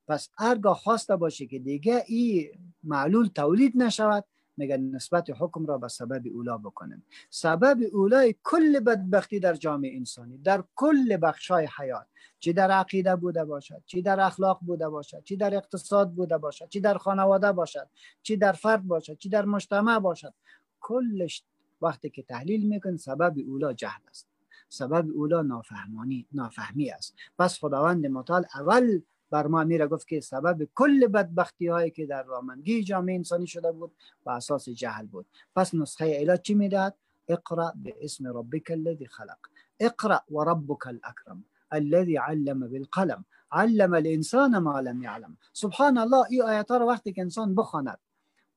پس 0.08 0.28
هرگاه 0.38 0.76
خواسته 0.76 1.16
باشه 1.16 1.46
که 1.46 1.58
دیگه 1.58 2.04
این 2.06 2.50
معلول 2.82 3.26
تولید 3.26 3.72
نشود. 3.76 4.24
میگه 4.60 4.76
نسبت 4.76 5.30
حکم 5.38 5.66
را 5.66 5.78
به 5.78 5.88
سبب 5.88 6.22
اولا 6.34 6.58
بکنیم. 6.58 7.02
سبب 7.30 7.78
اولای 7.92 8.34
کل 8.42 8.80
بدبختی 8.80 9.40
در 9.40 9.54
جامعه 9.54 9.96
انسانی 9.96 10.38
در 10.38 10.64
کل 10.74 11.16
بخشای 11.22 11.68
حیات. 11.78 12.06
چی 12.40 12.52
در 12.52 12.70
عقیده 12.70 13.16
بوده 13.16 13.44
باشد 13.44 13.82
چی 13.86 14.02
در 14.02 14.20
اخلاق 14.20 14.60
بوده 14.62 14.88
باشد 14.88 15.22
چی 15.24 15.36
در 15.36 15.54
اقتصاد 15.54 16.12
بوده 16.12 16.38
باشد 16.38 16.68
چی 16.68 16.80
در 16.80 16.98
خانواده 16.98 17.52
باشد 17.52 17.88
چی 18.22 18.36
در 18.36 18.52
فرد 18.52 18.82
باشد 18.82 19.18
چی 19.18 19.28
در 19.28 19.44
مجتمع 19.44 19.98
باشد. 19.98 20.34
کلش 20.80 21.44
وقتی 21.82 22.10
که 22.10 22.22
تحلیل 22.22 22.68
میکن 22.68 22.96
سبب 22.96 23.34
اولا 23.48 23.72
جهل 23.72 24.00
است. 24.08 24.28
سبب 24.68 25.06
اولا 25.14 25.42
نافهمانی 25.42 26.26
نافهمی 26.32 26.90
است. 26.90 27.14
پس 27.38 27.58
خداوند 27.58 28.06
متعال 28.06 28.44
اول 28.54 29.00
بر 29.30 29.46
ما 29.46 29.64
میره 29.64 29.86
گفت 29.86 30.08
که 30.08 30.20
سبب 30.20 30.68
کل 30.74 31.06
بدبختی 31.06 31.66
هایی 31.66 31.90
که 31.90 32.06
در 32.06 32.22
رامندگی 32.22 32.82
جامعه 32.82 33.14
انسانی 33.14 33.46
شده 33.46 33.72
بود 33.72 33.92
و 34.26 34.30
اساس 34.30 34.68
جهل 34.68 35.06
بود. 35.06 35.26
پس 35.56 35.74
نسخه 35.74 36.20
علاج 36.20 36.40
چی 36.40 36.54
می‌داد 36.54 36.94
اقرا 37.28 37.72
به 37.76 37.94
اسم 38.00 38.38
ربک 38.38 38.70
الذي 38.70 39.06
خلق. 39.06 39.38
اقرا 39.80 40.22
و 40.30 40.44
ربک 40.44 40.86
الاکرم 40.86 41.44
الذي 41.72 42.16
علم 42.16 42.60
بالقلم 42.68 43.24
علم 43.52 43.94
الانسان 43.94 44.58
ما 44.58 44.80
لم 44.80 45.02
يعلم 45.02 45.36
سبحان 45.52 45.98
الله 45.98 46.26
این 46.30 46.42
آیات 46.42 46.70
را 46.70 46.86
وقتی 46.86 47.12
که 47.12 47.22
انسان 47.22 47.54
بخواند 47.54 47.98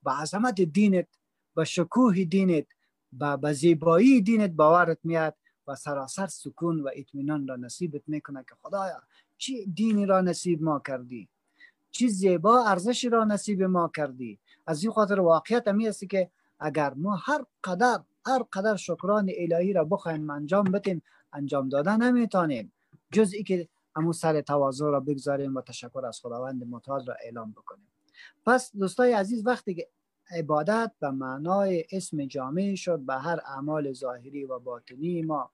با 0.02 0.12
عظمت 0.12 0.60
دینت 0.60 1.08
با 1.54 1.64
شکوه 1.64 2.24
دینت 2.24 2.66
با 3.12 3.52
زیبایی 3.52 4.20
دینت 4.20 4.50
باورت 4.50 4.98
میاد 5.04 5.34
و 5.66 5.74
سراسر 5.74 6.26
سکون 6.26 6.80
و 6.80 6.90
اطمینان 6.94 7.48
را 7.48 7.56
نصیبت 7.56 8.02
می‌کنه 8.06 8.44
که 8.48 8.54
خدایا 8.62 9.02
چی 9.38 9.66
دینی 9.66 10.06
را 10.06 10.20
نصیب 10.20 10.62
ما 10.62 10.82
کردی؟ 10.86 11.28
چی 11.90 12.08
زیبا 12.08 12.64
ارزشی 12.64 13.08
را 13.08 13.24
نصیب 13.24 13.62
ما 13.62 13.90
کردی؟ 13.96 14.38
از 14.66 14.82
این 14.82 14.92
خاطر 14.92 15.20
واقعیت 15.20 15.68
همی 15.68 15.88
است 15.88 16.10
که 16.10 16.30
اگر 16.60 16.94
ما 16.94 17.16
هر 17.16 17.44
قدر 17.64 18.00
هر 18.26 18.42
قدر 18.52 18.76
شکران 18.76 19.30
الهی 19.38 19.72
را 19.72 19.84
بخوایم 19.84 20.30
انجام 20.30 20.64
بدیم 20.64 21.02
انجام 21.32 21.68
دادن 21.68 22.02
نمی‌تونیم. 22.02 22.72
جز 23.12 23.32
ای 23.32 23.42
که 23.42 23.68
همون 23.96 24.12
سر 24.12 24.40
تواضع 24.40 24.84
را 24.84 25.00
بگذاریم 25.00 25.54
و 25.54 25.60
تشکر 25.60 26.06
از 26.06 26.20
خداوند 26.20 26.64
متعال 26.64 27.06
را 27.06 27.14
اعلام 27.24 27.52
بکنیم. 27.52 27.86
پس 28.46 28.76
دوستای 28.76 29.12
عزیز 29.12 29.46
وقتی 29.46 29.74
که 29.74 29.88
عبادت 30.30 30.92
به 31.00 31.10
معنای 31.10 31.84
اسم 31.92 32.24
جامعه 32.24 32.74
شد 32.74 32.98
به 32.98 33.14
هر 33.14 33.40
اعمال 33.46 33.92
ظاهری 33.92 34.44
و 34.44 34.58
باطنی 34.58 35.22
ما 35.22 35.50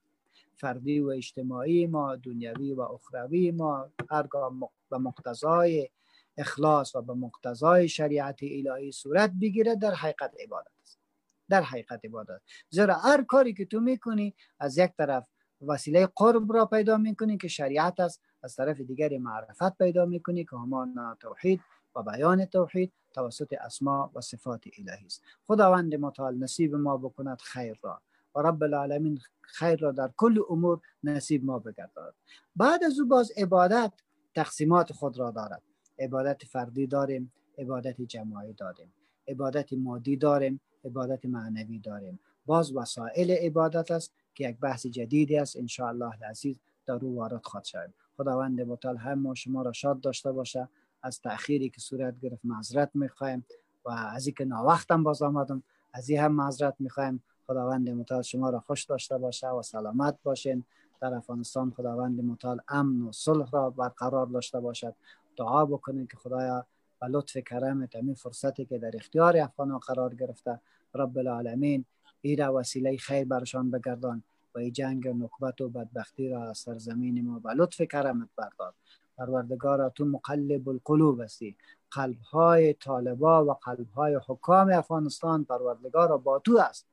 فردی 0.61 1.01
و 1.01 1.09
اجتماعی 1.09 1.87
ما 1.87 2.17
دنیوی 2.17 2.73
و 2.73 2.81
اخروی 2.81 3.51
ما 3.51 3.91
هرگاه 4.11 4.53
به 4.91 4.99
مقتضای 4.99 5.89
اخلاص 6.37 6.97
و 6.97 7.03
به 7.03 7.15
مقتضای 7.15 7.89
شریعت 7.89 8.39
الهی 8.43 8.93
صورت 8.93 9.33
بگیره 9.41 9.77
در 9.77 9.95
حقیقت 9.95 10.33
عبادت 10.41 10.71
است. 10.83 11.01
در 11.49 11.63
حقیقت 11.63 12.05
عبادت. 12.05 12.41
زیرا 12.71 12.95
هر 12.95 13.25
کاری 13.25 13.55
که 13.55 13.65
تو 13.65 13.81
می‌کنی 13.81 14.35
از 14.59 14.79
یک 14.79 14.91
طرف 14.99 15.27
وسیله 15.67 16.09
قرب 16.17 16.53
را 16.53 16.67
پیدا 16.67 16.97
می‌کنی 16.97 17.37
که 17.37 17.49
شریعت 17.49 18.01
است 18.01 18.21
از 18.43 18.57
طرف 18.57 18.81
دیگر 18.81 19.19
معرفت 19.19 19.79
پیدا 19.79 20.07
می‌کنی 20.07 20.45
که 20.45 20.57
همان 20.57 21.17
توحید 21.21 21.61
و 21.97 22.03
بیان 22.03 22.45
توحید 22.45 22.93
توسط 23.13 23.53
اسما 23.61 24.11
و 24.15 24.21
صفات 24.21 24.65
الهی 24.79 25.07
است. 25.07 25.23
خداوند 25.47 25.95
متعال 25.95 26.39
نصیب 26.39 26.75
ما 26.75 26.97
بکند 26.97 27.41
خیر 27.41 27.79
را. 27.83 28.03
و 28.35 28.41
رب 28.41 28.63
العالمین 28.63 29.19
خیر 29.41 29.77
را 29.77 29.93
در 29.93 30.11
کل 30.17 30.43
امور 30.51 30.81
نصیب 31.05 31.45
ما 31.45 31.59
بگردد 31.59 32.15
بعد 32.57 32.85
از 32.85 33.01
او 33.01 33.09
باز 33.09 33.33
عبادت 33.37 33.93
تقسیمات 34.35 34.93
خود 34.93 35.19
را 35.19 35.31
دارد. 35.31 35.63
عبادت 35.99 36.45
فردی 36.45 36.87
داریم 36.87 37.33
عبادت 37.59 38.01
جماعی 38.01 38.53
داریم. 38.53 38.93
عبادت 39.29 39.73
مادی 39.73 40.17
داریم 40.17 40.61
عبادت 40.85 41.25
معنوی 41.27 41.79
داریم. 41.79 42.21
باز 42.47 42.77
وسایل 42.77 43.31
عبادت 43.31 43.91
است 43.91 44.15
که 44.35 44.49
یک 44.49 44.59
بحث 44.59 44.87
جدیدی 44.87 45.37
است. 45.37 45.57
ان 45.57 45.87
الله 45.87 46.13
العزیز 46.23 46.57
در 46.87 46.95
او 46.95 47.17
وارد 47.17 47.41
خواهد 47.45 47.65
شد 47.65 47.95
خداوند 48.17 48.61
متعال 48.61 48.97
هم 48.97 49.19
ما 49.19 49.35
شما 49.35 49.63
را 49.63 49.73
شاد 49.73 50.01
داشته 50.01 50.33
باشه. 50.33 50.69
از 51.03 51.21
تأخیری 51.21 51.71
که 51.71 51.81
صورت 51.81 52.21
گرفت 52.21 52.45
معذرت 52.45 52.91
می‌خوایم 52.95 53.45
و 53.85 53.91
از 53.91 54.27
اینکه 54.27 54.45
ناوقتم 54.45 55.03
باز 55.03 55.23
آمدم 55.23 55.63
از 55.93 56.09
این 56.09 56.21
هم 56.21 56.33
معذرت 56.33 56.75
می‌خوایم. 56.79 57.23
خداوند 57.47 57.91
متعال 57.91 58.23
شما 58.23 58.51
را 58.51 58.61
خوش 58.61 58.85
داشته 58.85 59.19
باشه 59.19 59.49
و 59.49 59.63
سلامت 59.63 60.19
باشین. 60.23 60.65
در 61.01 61.15
افغانستان 61.15 61.71
خداوند 61.71 62.21
متعال 62.21 62.61
امن 62.69 63.03
و 63.03 63.13
صلح 63.13 63.51
را 63.51 63.71
برقرار 63.71 64.27
داشته 64.27 64.61
باشد. 64.61 64.95
دعا 65.37 65.67
بکنیم 65.67 66.07
که 66.07 66.17
خدایا 66.17 66.67
و 67.03 67.05
لطف 67.05 67.37
کرمت 67.37 67.97
همین 67.97 68.15
فرصتی 68.15 68.65
که 68.65 68.79
در 68.79 68.91
اختیار 68.95 69.37
افغان 69.37 69.79
قرار 69.79 70.15
گرفته 70.15 70.61
رب 70.95 71.19
العالمین 71.19 71.85
ای 72.21 72.37
را 72.37 72.55
وسیله 72.55 72.97
خیر 72.97 73.25
برشان 73.25 73.71
بگردان 73.71 74.23
و 74.55 74.59
ای 74.59 74.71
جنگ 74.71 75.09
نکبت 75.09 75.61
و 75.61 75.69
بدبختی 75.69 76.29
را 76.29 76.51
از 76.51 76.59
سرزمین 76.59 77.27
ما 77.27 77.39
به 77.39 77.55
لطف 77.55 77.81
کرمت 77.81 78.29
بردار. 78.37 78.75
پروردگارا 79.19 79.89
تو 79.89 80.05
مقلب 80.05 80.69
القلوب 80.69 81.21
هستی 81.21 81.57
قلب 81.91 82.21
های 82.21 82.73
طالبا 82.73 83.45
و 83.45 83.53
قلب 83.53 83.91
های 83.91 84.21
حکام 84.29 84.73
افغانستان 84.73 85.45
پروردگارا 85.45 86.19
با 86.19 86.39
تو 86.39 86.59
است. 86.59 86.87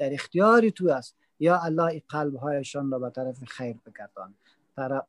در 0.00 0.14
اختیار 0.14 0.70
تو 0.70 0.88
است. 0.88 1.16
یا 1.38 1.60
الله 1.60 1.84
ای 1.84 2.02
قلب 2.08 2.34
هایشان 2.36 2.90
را 2.90 2.98
به 2.98 3.10
طرف 3.10 3.44
خیر 3.44 3.76
بگردان. 3.86 4.34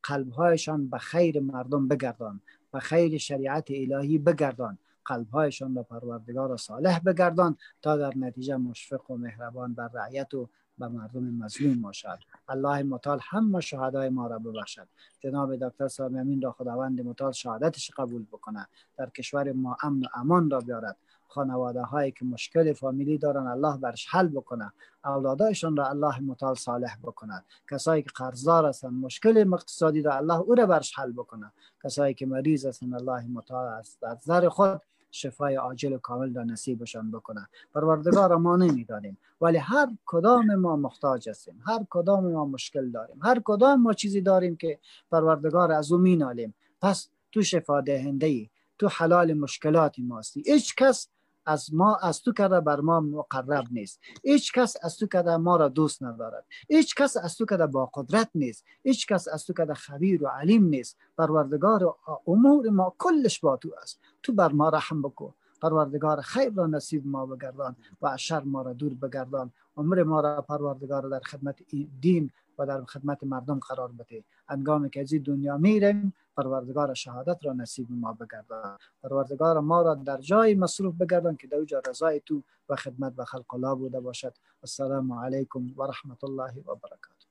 قلب 0.03 0.29
هایشان 0.29 0.89
به 0.89 0.97
خیر 0.97 1.39
مردم 1.39 1.87
بگردان. 1.87 2.41
به 2.71 2.79
خیر 2.79 3.17
شریعت 3.17 3.67
الهی 3.69 4.17
بگردان. 4.17 4.77
قلبهایشان 5.05 5.75
را 5.75 5.83
پروردگار 5.83 6.57
صالح 6.57 6.99
بگردان 6.99 7.57
تا 7.81 7.97
در 7.97 8.13
نتیجه 8.17 8.57
مشفق 8.57 9.11
و 9.11 9.17
مهربان 9.17 9.73
بر 9.73 9.87
رعیت 9.93 10.33
و 10.33 10.49
به 10.77 10.87
مردم 10.87 11.23
مظلوم 11.23 11.81
باشد. 11.81 12.19
الله 12.47 12.83
متعال 12.83 13.19
همه 13.21 13.59
شهدای 13.59 14.09
ما 14.09 14.27
را 14.27 14.39
ببخشد. 14.39 14.87
جناب 15.19 15.55
دکتر 15.55 15.87
سامی 15.87 16.19
امین 16.19 16.41
را 16.41 16.51
خداوند 16.51 17.01
متعال 17.01 17.31
شهادتش 17.31 17.91
قبول 17.91 18.23
بکنه. 18.23 18.67
در 18.97 19.09
کشور 19.09 19.51
ما 19.51 19.77
امن 19.83 20.03
و 20.03 20.07
امان 20.13 20.49
را 20.49 20.59
بیارد. 20.59 20.97
خانواده 21.31 21.81
هایی 21.81 22.11
که 22.11 22.25
مشکل 22.25 22.73
فامیلی 22.73 23.17
دارن 23.17 23.47
الله 23.47 23.77
برش 23.77 24.07
حل 24.09 24.27
بکنه. 24.27 24.73
اولادایشان 25.05 25.77
را 25.77 25.89
الله 25.89 26.19
متعال 26.19 26.55
صالح 26.55 26.95
بکنه. 27.03 27.43
کسایی 27.71 28.03
که 28.03 28.09
قرضدار 28.15 28.65
هستن 28.65 28.89
مشکل 28.89 29.53
اقتصادی 29.53 30.01
را 30.01 30.15
الله 30.15 30.39
او 30.39 30.55
را 30.55 30.65
برش 30.65 30.99
حل 30.99 31.11
بکنه. 31.11 31.51
کسایی 31.83 32.13
که 32.13 32.25
مریض 32.25 32.65
هستن 32.65 32.93
الله 32.93 33.27
متعال 33.27 33.67
است 33.67 34.03
از 34.03 34.17
نظر 34.17 34.49
خود 34.49 34.81
شفای 35.11 35.55
عاجل 35.55 35.93
و 35.93 35.97
کامل 35.97 36.35
را 36.35 36.43
نصیبشان 36.43 37.11
بکنه. 37.11 37.47
پروردگار 37.73 38.35
ما 38.35 38.55
نمی‌دانیم 38.55 39.17
ولی 39.41 39.57
هر 39.57 39.87
کدام 40.05 40.55
ما 40.55 40.75
محتاج 40.75 41.29
هستیم 41.29 41.63
هر 41.67 41.85
کدام 41.89 42.31
ما 42.31 42.45
مشکل 42.45 42.91
داریم 42.91 43.19
هر 43.21 43.41
کدام 43.45 43.81
ما 43.81 43.93
چیزی 43.93 44.21
داریم 44.21 44.55
که 44.55 44.79
پروردگار 45.11 45.71
از 45.71 45.91
او 45.91 45.97
مینالیم. 45.97 46.53
پس 46.81 47.09
تو 47.31 47.41
شفا 47.41 47.81
دهنده 47.81 48.25
ای 48.25 48.49
تو 48.77 48.87
حلال 48.87 49.33
مشکلاتی 49.33 50.01
ماستی 50.01 50.43
هیچ 50.45 50.75
کس 50.75 51.07
از 51.45 51.73
ما 51.73 51.95
از 51.95 52.21
تو 52.21 52.33
کرده 52.33 52.59
بر 52.59 52.79
ما 52.79 52.99
مقرب 52.99 53.65
نیست. 53.71 53.99
هیچ 54.23 54.53
کس 54.53 54.77
از 54.81 54.97
تو 54.97 55.07
کرده 55.07 55.37
ما 55.37 55.55
را 55.55 55.69
دوست 55.69 56.03
ندارد. 56.03 56.45
هیچ 56.69 56.95
کس 56.95 57.17
از 57.17 57.35
تو 57.35 57.45
کرده 57.45 57.67
با 57.67 57.85
قدرت 57.93 58.29
نیست. 58.35 58.65
هیچ 58.83 59.07
کس 59.07 59.27
از 59.27 59.45
تو 59.45 59.53
کرده 59.53 59.73
خبیر 59.73 60.23
و 60.23 60.27
علیم 60.27 60.65
نیست. 60.65 60.97
پروردگار 61.17 61.95
امور 62.27 62.69
ما 62.69 62.95
کلش 62.97 63.39
با 63.39 63.57
تو 63.57 63.69
است. 63.81 63.99
تو 64.23 64.33
بر 64.33 64.51
ما 64.51 64.69
رحم 64.69 65.01
بکن. 65.01 65.33
پروردگار 65.61 66.21
خیر 66.21 66.53
را 66.53 66.67
نصیب 66.67 67.07
ما 67.07 67.25
بگردان 67.25 67.75
و 68.01 68.07
از 68.07 68.19
شر 68.19 68.43
ما 68.43 68.61
را 68.61 68.73
دور 68.73 68.93
بگردان. 68.93 69.51
عمر 69.77 70.03
ما 70.03 70.19
را 70.21 70.41
پروردگار 70.41 71.09
در 71.09 71.19
خدمت 71.19 71.55
دین 72.01 72.31
و 72.59 72.65
در 72.65 72.85
خدمت 72.85 73.23
مردم 73.23 73.59
قرار 73.59 73.91
بده. 73.91 74.23
انگامی 74.49 74.89
که 74.89 75.01
از 75.01 75.13
دنیا 75.25 75.57
میریم 75.57 76.13
پروردگار 76.37 76.93
شهادت 76.93 77.45
را 77.45 77.53
نصیب 77.53 77.87
ما 77.89 78.13
بگردان. 78.13 78.77
پروردگار 79.03 79.59
ما 79.59 79.81
را 79.81 79.95
در 79.95 80.17
جای 80.17 80.55
مصروف 80.55 80.95
بگردان 80.95 81.35
که 81.35 81.47
در 81.47 81.81
رضای 81.89 82.21
تو 82.25 82.43
و 82.69 82.75
خدمت 82.75 83.15
به 83.15 83.25
خلق 83.25 83.53
الله 83.53 83.75
بوده 83.75 83.99
باشد. 83.99 84.33
السلام 84.63 85.13
علیکم 85.13 85.73
و 85.77 85.83
رحمت 85.83 86.23
الله 86.23 86.53
و 86.65 86.75
برکاته. 86.75 87.27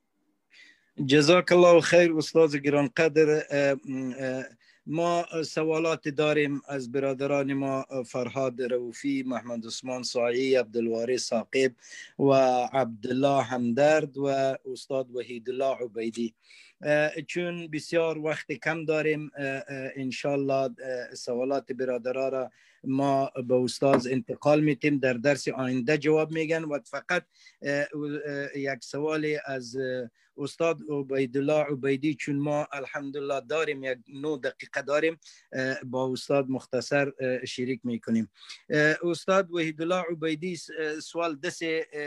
جزاک 1.07 1.53
الله 1.53 1.81
خیر 1.81 2.17
استاد 2.17 2.57
گرانقدر 2.57 3.45
ما 4.87 5.25
سوالات 5.45 6.09
داریم 6.09 6.63
از 6.69 6.93
برادران 6.93 7.53
ما 7.53 7.87
فرهاد 8.07 8.63
روفی 8.63 9.23
محمد 9.23 9.67
عثمان 9.67 10.03
ساعی 10.03 10.55
عبدالواری 10.55 11.19
ساقب 11.19 11.73
و 12.19 12.33
عبدالله 12.73 13.43
همدرد 13.43 14.19
و 14.19 14.27
استاد 14.73 15.17
وحید 15.17 15.51
الله 15.51 15.77
عبیدی. 15.85 16.35
چون 17.27 17.69
بسیار 17.69 18.19
وقت 18.19 18.53
کم 18.53 18.85
داریم 18.85 19.31
انشالله 19.97 20.71
سوالات 21.14 21.73
برادرها 21.73 22.29
را 22.29 22.51
ما 22.85 23.33
به 23.49 23.55
استاد 23.55 24.09
انتقال 24.09 24.61
میتیم. 24.61 24.99
در 24.99 25.12
درس 25.12 25.49
آینده 25.49 25.99
جواب 25.99 26.33
میگن 26.33 26.64
و 26.64 26.79
فقط 26.85 27.25
یک 28.57 28.85
سوالی 28.85 29.38
از 29.47 29.77
استاد 30.37 30.79
عبیدالله 30.90 31.64
عبیدی 31.64 32.14
چون 32.14 32.37
ما 32.37 32.69
الحمدلله 32.73 33.40
داریم 33.40 33.85
یک 33.85 33.99
نو 34.09 34.37
دقیقه 34.37 34.83
داریم 34.83 35.21
با 35.85 36.12
استاد 36.12 36.49
مختصر 36.49 37.12
شریک 37.47 37.81
می‌کنیم. 37.85 38.31
استاد 39.03 39.51
وحیدالله 39.51 40.05
عبیدی 40.11 40.57
سوال 41.03 41.37
دس 41.37 41.62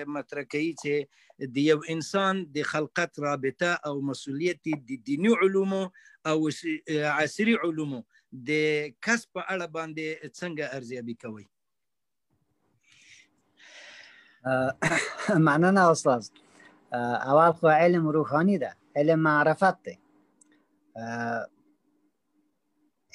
مترکهی 0.07 0.75
چه 0.83 1.07
د 1.39 1.57
یو 1.57 1.79
انسان 1.93 2.43
د 2.55 2.61
خلقت 2.71 3.19
رابطه 3.19 3.71
او 3.87 4.01
مسؤلیت 4.01 4.59
د 4.67 4.91
دینی 5.07 5.33
علومو 5.41 5.83
او 6.25 6.37
عصري 7.21 7.55
علومو 7.63 8.03
د 8.49 8.51
کسب 9.07 9.27
په 9.37 9.41
اړه 9.53 9.67
باندې 9.77 10.07
څنګه 10.39 10.63
ارزیابي 10.77 11.15
کوي 11.23 11.45
مننه 15.47 15.91
استاد 15.91 16.23
اول 17.31 17.51
خو 17.59 17.67
علم 17.67 18.07
روحانی 18.09 18.57
ده. 18.57 18.71
علم 18.95 19.19
معرفت 19.19 19.77
ده 19.85 19.95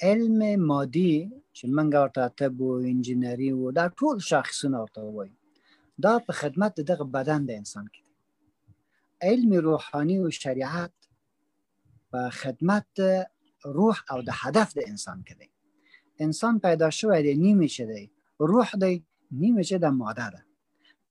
علم 0.01 0.65
مادی 0.69 1.29
چې 1.55 1.65
منګه 1.75 1.99
ورته 2.03 2.27
طب 2.39 2.61
او 2.61 2.77
انجینری 2.91 3.49
او 3.51 3.71
دا 3.71 3.85
ټول 3.99 4.19
شاخصونه 4.29 4.77
ورته 4.81 5.01
وایي 5.01 5.33
دا 6.05 6.13
په 6.27 6.33
خدمت 6.41 6.79
دغه 6.91 7.05
بدن 7.15 7.45
د 7.45 7.51
انسان 7.61 7.85
کې 7.93 8.08
علم 9.21 9.53
روحانی 9.53 10.19
و 10.19 10.29
شریعت 10.29 10.93
په 12.11 12.29
خدمت 12.29 12.99
روح 13.65 13.97
او 14.11 14.21
د 14.21 14.29
هدف 14.41 14.73
د 14.77 14.79
انسان 14.91 15.23
کې 15.27 15.33
دی 15.39 15.49
انسان 16.25 16.59
پیدا 16.59 16.89
شوی 16.89 17.23
دی 17.23 17.33
نیمه 17.45 17.67
روح 18.39 18.69
دی 18.81 18.95
نیمه 19.31 19.63
چې 19.69 19.75
د 19.83 19.85
ماده 20.01 20.27
ده. 20.33 20.41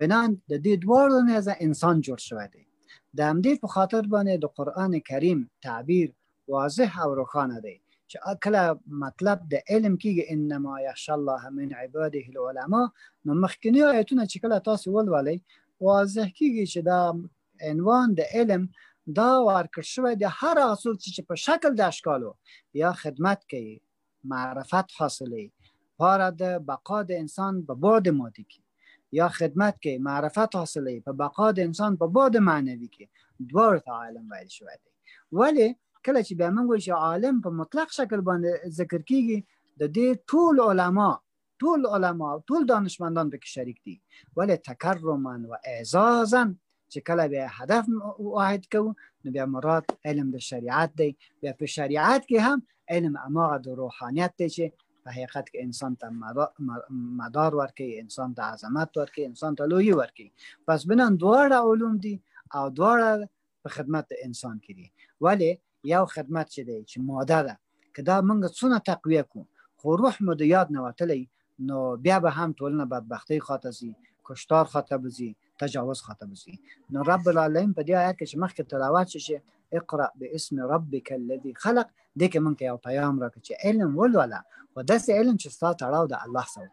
بنان 0.00 0.30
د 0.50 0.52
دې 0.64 0.74
دواړو 0.84 1.18
نه 1.28 1.54
انسان 1.66 1.96
جوړ 2.06 2.18
شوی 2.28 2.48
دی. 2.54 2.64
د 3.16 3.20
همدې 3.30 3.52
په 3.62 3.68
خاطر 3.74 4.02
باندې 4.14 4.34
د 4.38 4.46
قران 4.56 4.92
کریم 5.10 5.38
تعبیر 5.66 6.08
واضح 6.54 6.90
او 7.04 7.10
روښانه 7.20 7.58
دی 7.66 7.76
چې 8.10 8.16
کله 8.44 8.62
مطلب 9.04 9.38
د 9.52 9.54
علم 9.70 9.94
کېږي 10.02 10.24
انما 10.34 10.74
یخشى 10.88 11.12
الله 11.18 11.42
من 11.58 11.68
عباده 11.80 12.24
العلماء 12.32 12.86
نو 13.24 13.34
مخکنی 13.44 13.82
آیتونه 13.92 14.24
چې 14.30 14.36
کله 14.42 14.58
تاسو 14.68 14.86
ولولئ 14.96 15.38
واضح 15.88 16.26
کېږي 16.38 16.64
چې 16.72 16.80
دا 16.90 17.00
عنوان 17.70 18.14
د 18.20 18.20
علم 18.34 18.68
دا 19.18 19.30
ورکړ 19.48 19.82
شوی 19.94 20.14
د 20.22 20.24
هر 20.38 20.56
هغه 20.64 20.94
چې 21.14 21.22
په 21.28 21.34
شکل 21.46 21.76
د 21.76 21.82
اشکالو 21.92 22.32
یا 22.82 22.90
خدمت 23.02 23.44
کوي 23.52 23.76
معرفت 24.32 24.96
حاصلې 24.98 25.46
پاره 26.00 26.28
د 26.40 26.58
بقا 26.70 26.98
د 27.10 27.22
انسان 27.22 27.60
په 27.68 27.74
بعد 27.84 28.08
مادي 28.20 28.44
کې. 28.50 28.60
یا 29.18 29.28
خدمت 29.38 29.74
کې 29.82 30.04
معرفت 30.08 30.56
حاصلې 30.60 30.96
په 31.06 31.12
بقا 31.22 31.46
د 31.58 31.68
انسان 31.68 31.96
په 32.02 32.06
بعد 32.16 32.36
معنوي 32.48 32.88
کې. 32.94 33.06
دوه 33.52 33.78
ته 33.86 33.92
عالم 34.00 34.24
ویل 34.32 34.50
شوی 34.56 34.76
دی. 34.82 34.90
ولی 35.38 35.68
کله 36.06 36.20
چې 36.26 36.32
بیا 36.40 36.50
موږ 36.56 36.68
چې 36.84 36.92
عالم 37.06 37.40
په 37.46 37.50
مطلق 37.60 37.96
شکل 37.98 38.20
باندې 38.28 38.76
ذکر 38.80 39.00
کیږي 39.10 39.38
د 39.80 39.82
دې 39.96 40.08
ټول 40.30 40.56
علما 40.68 41.10
ټول 41.62 41.86
علما 41.96 42.30
ټول 42.50 42.66
دانشمندان 42.72 43.30
به 43.34 43.52
شریک 43.54 43.78
دي. 43.86 43.96
ولی 44.40 44.56
تکرما 44.70 45.34
و 45.50 45.54
اعزازا 45.74 46.42
چې 46.92 46.98
کله 47.08 47.24
بیا 47.34 47.46
هدف 47.58 47.84
واحد 48.36 48.66
کوو 48.74 48.90
نو 49.22 49.28
بیا 49.36 49.46
مراد 49.54 49.84
علم 50.10 50.28
د 50.36 50.44
شریعت 50.48 50.90
دی. 51.00 51.10
بیا 51.40 51.52
په 51.60 51.66
شریعت 51.76 52.22
کې 52.30 52.38
هم 52.46 52.58
علم 52.96 53.14
اماغه 53.26 53.58
د 53.66 53.78
روحانیت 53.80 54.32
دی 54.42 54.48
چې 54.56 54.64
په 55.02 55.16
حقیقت 55.16 55.46
کې 55.52 55.58
انسان 55.66 55.92
ته 56.00 56.06
مدار 57.22 57.58
ورکي 57.60 57.88
انسان 58.02 58.34
ته 58.40 58.50
عظمت 58.54 59.00
ورکي 59.00 59.26
انسان 59.30 59.60
ته 59.60 59.70
لوی 59.72 59.92
ورکي 60.00 60.28
پس 60.66 60.88
بنان 60.92 61.20
دواړه 61.22 61.56
علوم 61.68 61.94
دي 62.06 62.14
او 62.56 62.64
دواړه 62.78 63.10
په 63.62 63.68
خدمت 63.76 64.04
د 64.12 64.26
انسان 64.26 64.56
کې 64.64 64.72
دي. 64.78 64.86
ولی 65.26 65.50
یو 65.94 66.04
خدمت 66.14 66.46
چې 66.54 66.62
دی 66.68 66.78
چې 66.90 66.96
ماده 67.08 67.40
ده 67.46 67.54
که 67.94 68.00
دا 68.08 68.16
موږ 68.28 68.40
څونه 68.58 68.78
تقویه 68.90 69.24
کو 69.32 69.40
خو 69.80 69.96
روح 70.00 70.16
مو 70.26 70.32
د 70.40 70.42
یاد 70.54 70.68
نه 70.76 70.80
وتلی 70.86 71.22
نو 71.68 71.78
بیا 72.04 72.18
به 72.24 72.30
هم 72.38 72.50
ټولنه 72.58 72.84
بدبختی 72.92 73.38
خاطر 73.48 73.72
زی 73.78 73.90
کشتار 74.28 74.64
خاطر 74.72 74.98
بزی 75.04 75.30
تجاوز 75.58 76.00
خاتمسي 76.00 76.60
من 76.90 77.00
رب 77.00 77.28
العالمين 77.28 77.72
بدي 77.72 77.98
اياك 77.98 78.24
شي 78.24 78.38
مخك 78.38 78.56
تلاوات 78.56 79.08
شي 79.08 79.38
اقرأ 79.72 80.10
باسم 80.14 80.60
ربك 80.60 81.12
الذي 81.12 81.54
خلق. 81.54 81.88
ديك 82.16 82.36
منك 82.36 82.62
يا 82.62 82.76
طيام 82.76 83.22
راك 83.22 83.44
شي 83.44 83.54
علم 83.64 83.96
ولا 83.98 84.18
ولا 84.18 84.44
ودس 84.76 85.10
علم 85.10 85.38
شي 85.38 85.50
صار 85.50 85.72
تراو 85.72 86.06
ده 86.06 86.24
الله 86.24 86.44
سبحانه 86.44 86.70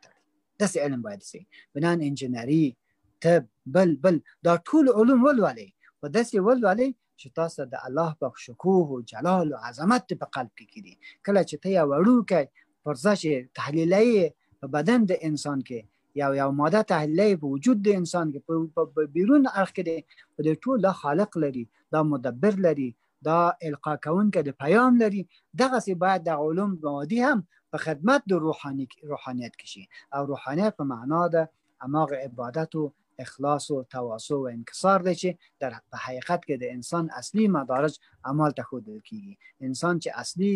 دس 0.59 0.77
علم 0.77 1.01
بعد 1.01 1.23
سي. 1.23 1.47
بنان 1.75 2.01
انجينيري 2.01 2.75
تب 3.21 3.47
بل 3.65 3.95
بل. 3.95 4.21
دا 4.43 4.55
طول 4.55 4.89
علوم 4.89 5.23
ولا 5.23 5.43
ولا 5.43 5.71
ودس 6.03 6.35
ولا 6.35 6.69
ولا 6.69 6.93
چې 7.21 7.31
تاسو 7.35 7.63
د 7.63 7.75
الله 7.87 8.15
په 8.21 8.31
شکوه 8.45 8.87
أو 8.91 9.01
جلال 9.01 9.53
أو 9.53 9.59
عظمت 9.67 10.13
په 10.21 10.25
قلب 10.35 10.51
کې 10.57 10.65
کړي 10.73 10.93
کله 11.25 11.41
چې 11.49 11.55
ته 11.63 11.69
وړو 11.89 12.17
کې 12.29 12.43
پرځه 12.85 13.13
چې 13.21 13.31
په 14.59 14.67
بدن 14.75 15.05
د 15.11 15.13
انسان 15.27 15.61
کې 15.67 15.79
یو 16.21 16.31
یو 16.41 16.49
ماده 16.59 16.81
تحلیلي 16.91 17.31
په 17.41 17.47
وجود 17.53 17.77
د 17.85 17.97
انسان 18.01 18.27
کې 18.33 18.39
په 18.95 19.07
بیرون 19.15 19.43
اړخ 19.59 19.71
کې 19.77 19.83
په 20.35 20.39
دې 20.45 20.53
ټول 20.63 20.79
خالق 21.01 21.31
لري 21.43 21.65
دا 21.95 22.01
مدبر 22.13 22.61
لري 22.67 22.89
دا 23.27 23.39
القا 23.67 23.95
کوونکی 24.05 24.41
د 24.47 24.57
پیام 24.61 24.97
لري. 25.03 25.21
دغه 25.61 25.79
سي 25.85 25.93
باید 26.03 26.21
د 26.25 26.41
علوم 26.43 26.71
مادي 26.83 27.19
هم 27.27 27.39
په 27.71 27.77
خدمت 27.85 28.21
د 28.31 28.43
روحاني 28.45 28.85
روحانيت 29.11 29.53
کې 29.61 29.83
او 30.15 30.21
روحانيت 30.31 30.77
په 30.81 30.85
معنا 30.91 31.21
د 31.35 31.47
اماغ 31.87 32.13
عبادت 32.23 32.71
او 32.81 32.85
اخلاص 33.23 33.65
و 33.71 33.83
تواصل 33.95 34.39
و 34.39 34.47
انکسار 34.55 35.05
دی 35.07 35.13
چې 35.21 35.29
در 35.61 35.77
په 35.91 35.97
حقیقت 36.05 36.41
کې 36.47 36.55
د 36.63 36.65
انسان 36.77 37.05
اصلي 37.19 37.45
مدارج 37.57 37.99
عمل 38.31 38.57
ته 38.57 38.63
خود 38.69 38.89
کیږي. 39.07 39.33
انسان 39.67 40.01
چې 40.03 40.09
اصلي 40.23 40.51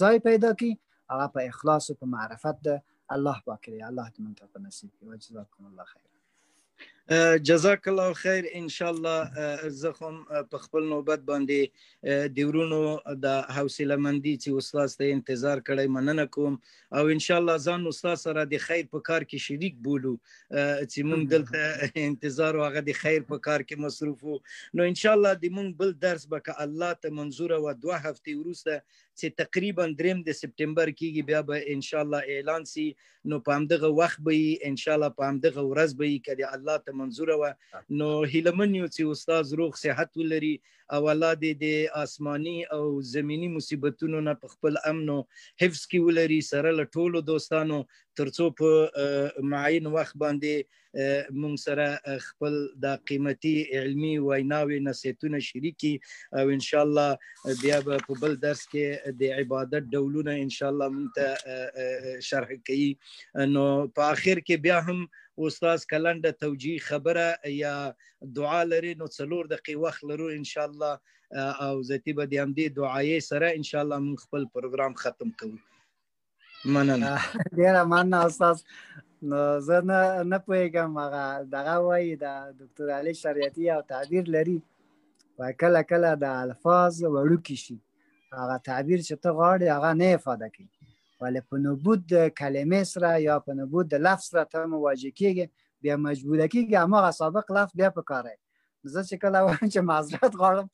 ځای 0.00 0.16
پیدا 0.28 0.52
کی 0.62 0.70
هغه 1.12 1.26
په 1.34 1.40
اخلاص 1.50 1.90
او 1.90 1.96
په 2.02 2.06
معرفت 2.14 2.56
د 2.68 2.80
الله 3.12 3.42
باكر 3.46 3.72
يا 3.72 3.88
الله 3.88 4.08
تمنتكم 4.08 4.66
نصيبي 4.66 4.92
وجزاكم 5.02 5.66
الله 5.66 5.84
خيرا. 5.84 6.04
جزاک 7.10 7.88
الله 7.88 8.12
خیر 8.14 8.44
ان 8.54 8.68
شاء 8.68 8.90
الله 8.90 9.68
زه 9.68 9.90
هم 10.00 10.44
په 10.50 10.58
خپل 10.58 10.84
نوبت 10.90 11.24
باندې 11.30 12.28
د 12.36 12.38
ورونو 12.50 12.78
د 13.24 13.50
حوصله 13.56 13.96
مندي 14.04 14.34
چې 14.42 14.54
استاد 14.60 14.94
ته 15.00 15.08
انتظار 15.14 15.62
کړی 15.70 15.90
مننه 15.96 16.26
کوم 16.36 16.58
او 17.00 17.10
ان 17.14 17.22
شاء 17.26 17.38
الله 17.40 17.56
ځان 17.64 17.88
استاد 17.92 18.22
سره 18.22 18.44
د 18.52 18.62
خیر 18.66 18.86
په 18.94 19.06
کار 19.10 19.26
کې 19.26 19.46
شریک 19.46 19.82
بولو 19.88 20.14
چې 20.92 21.00
مونږ 21.10 21.22
دلته 21.34 22.06
انتظار 22.06 22.60
او 22.60 22.64
هغه 22.68 22.86
د 22.90 23.00
خیر 23.00 23.26
په 23.32 23.42
کار 23.48 23.66
کې 23.68 23.82
مصروف 23.86 24.24
نو 24.78 24.88
ان 24.92 24.96
شاء 25.02 25.18
الله 25.18 25.34
د 25.42 25.54
مونږ 25.58 25.82
بل 25.82 25.94
درس 26.06 26.30
به 26.34 26.58
الله 26.66 26.92
ته 27.02 27.16
منظور 27.20 27.58
او 27.58 27.62
دوه 27.86 28.02
هفته 28.06 28.38
وروسته 28.38 28.82
چې 29.20 29.36
تقریبا 29.42 29.84
دریم 30.00 30.22
د 30.26 30.38
سپټمبر 30.40 30.94
کېږي 30.98 31.22
بیا 31.30 31.42
به 31.48 31.56
ان 31.76 31.82
شاء 31.88 32.02
الله 32.04 32.36
اعلان 32.36 32.70
سي 32.74 32.86
نو 33.32 33.40
په 33.46 33.58
همدغه 33.58 33.90
وخت 34.00 34.24
به 34.28 34.70
ان 34.70 34.76
شاء 34.82 34.94
الله 34.96 35.16
په 35.20 35.30
همدغه 35.30 35.66
ورځ 35.70 35.90
به 36.02 36.22
کړي 36.26 36.44
الله 36.58 36.76
ته 36.86 36.99
منظور 37.00 37.32
و 37.36 37.44
نو 38.02 38.10
هیلمن 38.34 38.76
یو 38.80 38.88
چې 38.94 39.02
استاد 39.16 39.54
روغ 39.62 39.80
صحت 39.84 40.20
ولري 40.22 40.54
او 40.94 41.02
الله 41.12 41.32
دې 41.42 41.52
د 41.62 41.64
آسماني 42.02 42.56
او 42.76 42.82
زمینی 43.12 43.48
مصیبتونو 43.56 44.22
نه 44.28 44.34
په 44.42 44.54
خپل 44.54 44.78
امن 44.92 45.14
او 45.16 45.20
حفظ 45.62 45.82
کې 45.90 45.98
ولري 46.06 46.40
سره 46.50 46.76
له 46.78 46.90
ټولو 46.98 47.24
دوستانو 47.30 47.80
ترڅو 48.20 48.46
په 48.60 49.46
معین 49.54 49.90
وخت 49.96 50.20
باندې 50.24 50.54
مونږ 51.40 51.54
سره 51.64 52.16
خپل 52.26 52.56
د 52.84 52.98
قیمتي 53.10 53.54
علمی 53.80 54.12
ویناوي 54.26 54.78
نصیحتونه 54.86 55.40
شریکي 55.48 55.92
او 56.40 56.44
ان 56.56 56.64
شاء 56.68 56.82
الله 56.86 57.56
بیا 57.62 57.80
په 57.86 58.18
بل 58.24 58.36
درس 58.46 58.66
کې 58.72 59.14
د 59.22 59.38
عبادت 59.42 59.90
ډولونه 59.94 60.36
ان 60.46 60.50
شاء 60.58 60.70
الله 60.72 60.88
مونږ 60.96 61.08
ته 61.18 62.20
شرح 62.30 62.54
کوي 62.70 62.90
نو 63.54 63.66
په 63.98 64.10
اخر 64.16 64.42
کې 64.46 64.56
بیا 64.66 64.78
هم 64.90 64.98
استاد 65.46 65.84
کلنده 65.92 66.32
توجیه 66.44 66.78
خبره 66.88 67.28
یا 67.62 67.74
دعا 68.38 68.62
لري 68.72 68.92
نو 69.00 69.06
څلور 69.18 69.50
دقیقې 69.54 69.76
وخت 69.84 70.04
لرو 70.10 70.28
ان 70.36 70.44
شاء 70.52 70.66
الله 70.70 70.94
او 71.66 71.82
زتی 71.90 72.12
به 72.12 72.24
د 72.32 72.34
همدې 72.42 72.66
دعایې 72.78 73.18
سره 73.30 73.46
ان 73.58 73.64
شاء 73.70 73.82
الله 73.82 73.98
مونږ 74.06 74.18
خپل 74.26 74.42
پروګرام 74.54 74.94
ختم 75.02 75.30
کوو. 75.42 75.58
مننه. 76.64 77.12
ډیره 77.58 77.84
مننه 77.92 78.24
استاد 78.30 78.56
نو 79.30 79.40
زه 79.68 79.80
نه 79.90 80.00
نه 80.32 80.38
پوهېږم 80.46 80.90
هغه 81.04 81.24
دغه 81.54 81.76
وایي 81.86 82.16
د 82.24 82.26
ډاکټر 82.58 82.86
علي 82.98 83.14
شریعتي 83.22 83.70
او 83.76 83.80
تعبیر 83.92 84.34
لري 84.36 84.58
و 85.38 85.52
کله 85.62 85.82
کله 85.90 86.10
د 86.24 86.26
الفاظ 86.44 86.92
وړوکی 87.04 87.56
شي. 87.64 87.78
هغه 88.40 88.56
تعبیر 88.68 89.00
چې 89.08 89.14
ته 89.22 89.30
غواړې 89.38 89.66
هغه 89.76 89.90
نه 90.00 90.08
افاده 90.18 90.48
کوي 90.54 90.79
ولی 91.22 91.40
په 91.48 91.56
نبود 91.64 92.06
د 92.12 92.30
کلمې 92.40 92.82
سره 92.92 93.10
یا 93.28 93.36
په 93.46 93.58
نبود 93.62 93.90
د 93.94 94.06
لفظ 94.06 94.24
سره 94.30 94.44
ته 94.52 94.70
مواجه 94.74 95.10
کېږي 95.20 95.46
بیا 95.82 95.96
مجبوره 96.06 96.46
کېږي 96.52 96.74
هماغه 96.84 97.10
سابق 97.20 97.52
لفظ 97.58 97.72
بیا 97.82 97.90
په 97.98 98.02
کار 98.12 98.30
زه 98.92 99.00
چې 99.08 99.16
کله 99.22 99.40
وایم 99.44 99.68
چې 99.74 99.80
معذرت 99.90 100.36
غواړم 100.40 100.68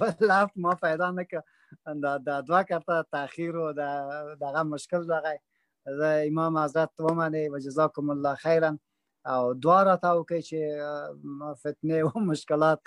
بل 0.00 0.12
لفظ 0.30 0.54
ما 0.66 0.72
پیدا 0.84 1.08
نه 1.18 1.24
کړ. 1.30 1.40
د 2.26 2.28
دوه 2.48 2.62
کارته 2.70 2.96
تاخیر 3.16 3.58
او 3.62 3.72
دغه 4.44 4.62
مشکل 4.72 5.06
دغه. 5.12 5.34
زه 5.98 6.08
امام 6.28 6.58
حضرت 6.64 6.92
ومنه 7.06 7.42
و 7.52 7.60
جزاکم 7.66 8.12
الله 8.14 8.34
خیرا. 8.44 8.72
او 9.32 9.42
دعا 9.64 9.80
را 9.88 9.96
تا 10.04 10.10
وکړي 10.18 10.40
چې 10.48 10.58
فتنه 11.62 11.96
او 12.06 12.24
مشکلات 12.32 12.80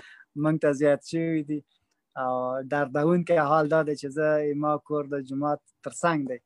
مونږ 0.43 0.57
ته 0.65 0.69
زیات 0.81 1.01
شوي 1.11 1.43
دي. 1.49 1.59
او 2.21 2.33
دردون 2.71 3.21
کې 3.27 3.37
حال 3.49 3.65
دا 3.73 3.81
دی 3.87 3.95
چې 4.01 4.07
زه 4.17 4.27
ما 4.63 4.77
کور 4.91 5.03
د 5.13 5.25
جماعت 5.31 5.61
ترڅنګ 5.85 6.19
دی 6.29 6.39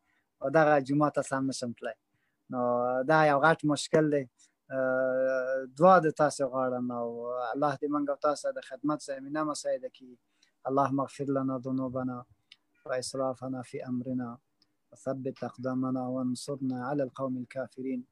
أو 0.43 0.49
دغه 0.49 0.79
جماعت 0.79 1.19
سم 1.19 1.47
نشم 1.47 1.71
تللی 1.71 1.93
نو 2.49 2.61
دا 3.09 3.19
یو 3.25 3.39
غټ 3.45 3.59
مشکل 3.73 4.11
دی. 4.13 4.23
دعا 5.79 5.99
د 6.05 6.09
تاسو 6.21 6.47
غواړم 6.53 6.91
أو 6.91 7.09
الله 7.53 7.75
دې 7.75 7.87
مونږ 7.93 8.19
تاسو 8.27 8.51
د 8.57 8.61
خدمت 8.69 8.99
زمينه 9.01 9.43
مساعده 9.43 9.89
کړي. 9.97 10.15
اللهم 10.69 10.99
اغفر 10.99 11.27
لنا 11.37 11.57
ذنوبنا 11.57 12.25
وإسرافنا 12.85 13.61
في 13.61 13.85
أمرنا 13.87 14.37
وثبت 14.91 15.43
أقدامنا 15.43 16.07
وانصرنا 16.07 16.85
على 16.87 17.03
القوم 17.03 17.37
الكافرين 17.37 18.03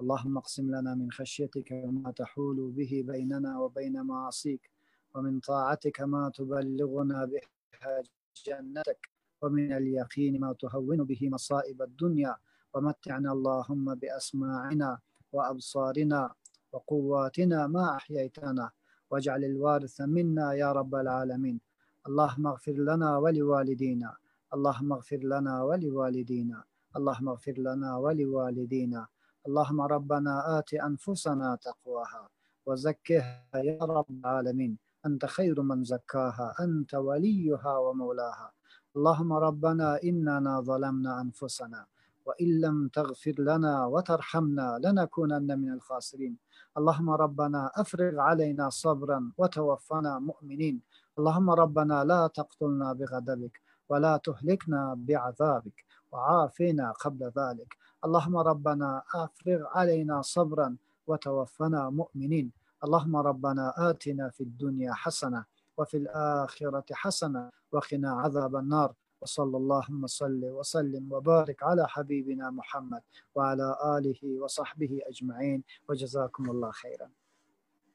اللهم 0.00 0.38
اقسم 0.38 0.70
لنا 0.74 0.94
من 0.94 1.10
خشيتك 1.10 1.72
ما 1.72 2.10
تحول 2.10 2.58
به 2.78 3.02
بيننا 3.06 3.58
وبين 3.58 4.02
معاصيك 4.02 4.70
ومن 5.14 5.40
طاعتك 5.40 6.00
ما 6.00 6.30
تبلغنا 6.38 7.24
بها 7.24 8.02
جنتك 8.46 9.08
ومن 9.42 9.72
اليقين 9.72 10.40
ما 10.40 10.52
تهون 10.52 11.04
به 11.04 11.28
مصائب 11.32 11.82
الدنيا. 11.82 12.36
ومتعنا 12.74 13.32
اللهم 13.32 13.94
بأسماعنا 13.94 14.98
وأبصارنا 15.32 16.34
وقواتنا 16.72 17.66
ما 17.66 17.96
أحييتنا. 17.96 18.70
واجعل 19.10 19.44
الوارث 19.44 20.00
منا 20.00 20.52
يا 20.52 20.72
رب 20.72 20.94
العالمين. 20.94 21.60
اللهم 22.08 22.46
اغفر 22.46 22.72
لنا 22.72 23.18
ولوالدينا. 23.18 24.16
اللهم 24.54 24.92
اغفر 24.92 25.16
لنا 25.16 25.62
ولوالدينا. 25.62 26.64
اللهم 26.96 27.28
اغفر 27.28 27.56
لنا 27.58 27.96
ولوالدينا. 27.96 29.06
اللهم 29.46 29.80
ربنا 29.80 30.58
آت 30.58 30.74
أنفسنا 30.74 31.58
تقواها. 31.62 32.28
وزكها 32.66 33.46
يا 33.54 33.78
رب 33.78 34.10
العالمين. 34.10 34.78
أنت 35.06 35.26
خير 35.26 35.62
من 35.62 35.84
زكاها. 35.84 36.54
أنت 36.60 36.94
وليها 36.94 37.78
ومولاها. 37.78 38.55
اللهم 38.96 39.32
ربنا 39.32 39.88
إننا 40.04 40.60
ظلمنا 40.60 41.20
أنفسنا 41.20 41.86
وإن 42.26 42.60
لم 42.60 42.88
تغفر 42.88 43.34
لنا 43.38 43.86
وترحمنا 43.86 44.80
لنكونن 44.84 45.58
من 45.58 45.70
الخاسرين. 45.72 46.36
اللهم 46.78 47.10
ربنا 47.10 47.70
أفرغ 47.74 48.20
علينا 48.20 48.70
صبرا 48.70 49.32
وتوفنا 49.38 50.18
مؤمنين. 50.18 50.80
اللهم 51.18 51.50
ربنا 51.50 52.04
لا 52.04 52.26
تقتلنا 52.26 52.92
بغضبك 52.92 53.60
ولا 53.88 54.16
تهلكنا 54.16 54.94
بعذابك 55.06 55.84
وعافنا 56.12 56.92
قبل 56.92 57.22
ذلك. 57.38 57.70
اللهم 58.04 58.36
ربنا 58.36 59.02
أفرغ 59.14 59.60
علينا 59.76 60.22
صبرا 60.22 60.76
وتوفنا 61.06 61.90
مؤمنين. 61.90 62.46
اللهم 62.84 63.16
ربنا 63.16 63.64
آتنا 63.90 64.28
في 64.30 64.40
الدنيا 64.40 64.92
حسنة 64.92 65.44
وفي 65.76 65.96
الآخرة 65.96 66.84
حسنة 66.92 67.50
وقنا 67.72 68.10
عذاب 68.12 68.56
النار 68.56 68.94
وصلى 69.20 69.56
اللهم 69.56 70.06
صل 70.06 70.44
وسلم 70.44 71.12
وبارك 71.12 71.62
على 71.62 71.88
حبيبنا 71.88 72.50
محمد 72.50 73.02
وعلى 73.34 73.76
آله 73.98 74.40
وصحبه 74.40 75.00
أجمعين 75.06 75.64
وجزاكم 75.88 76.50
الله 76.50 76.70
خيرا. 76.70 77.10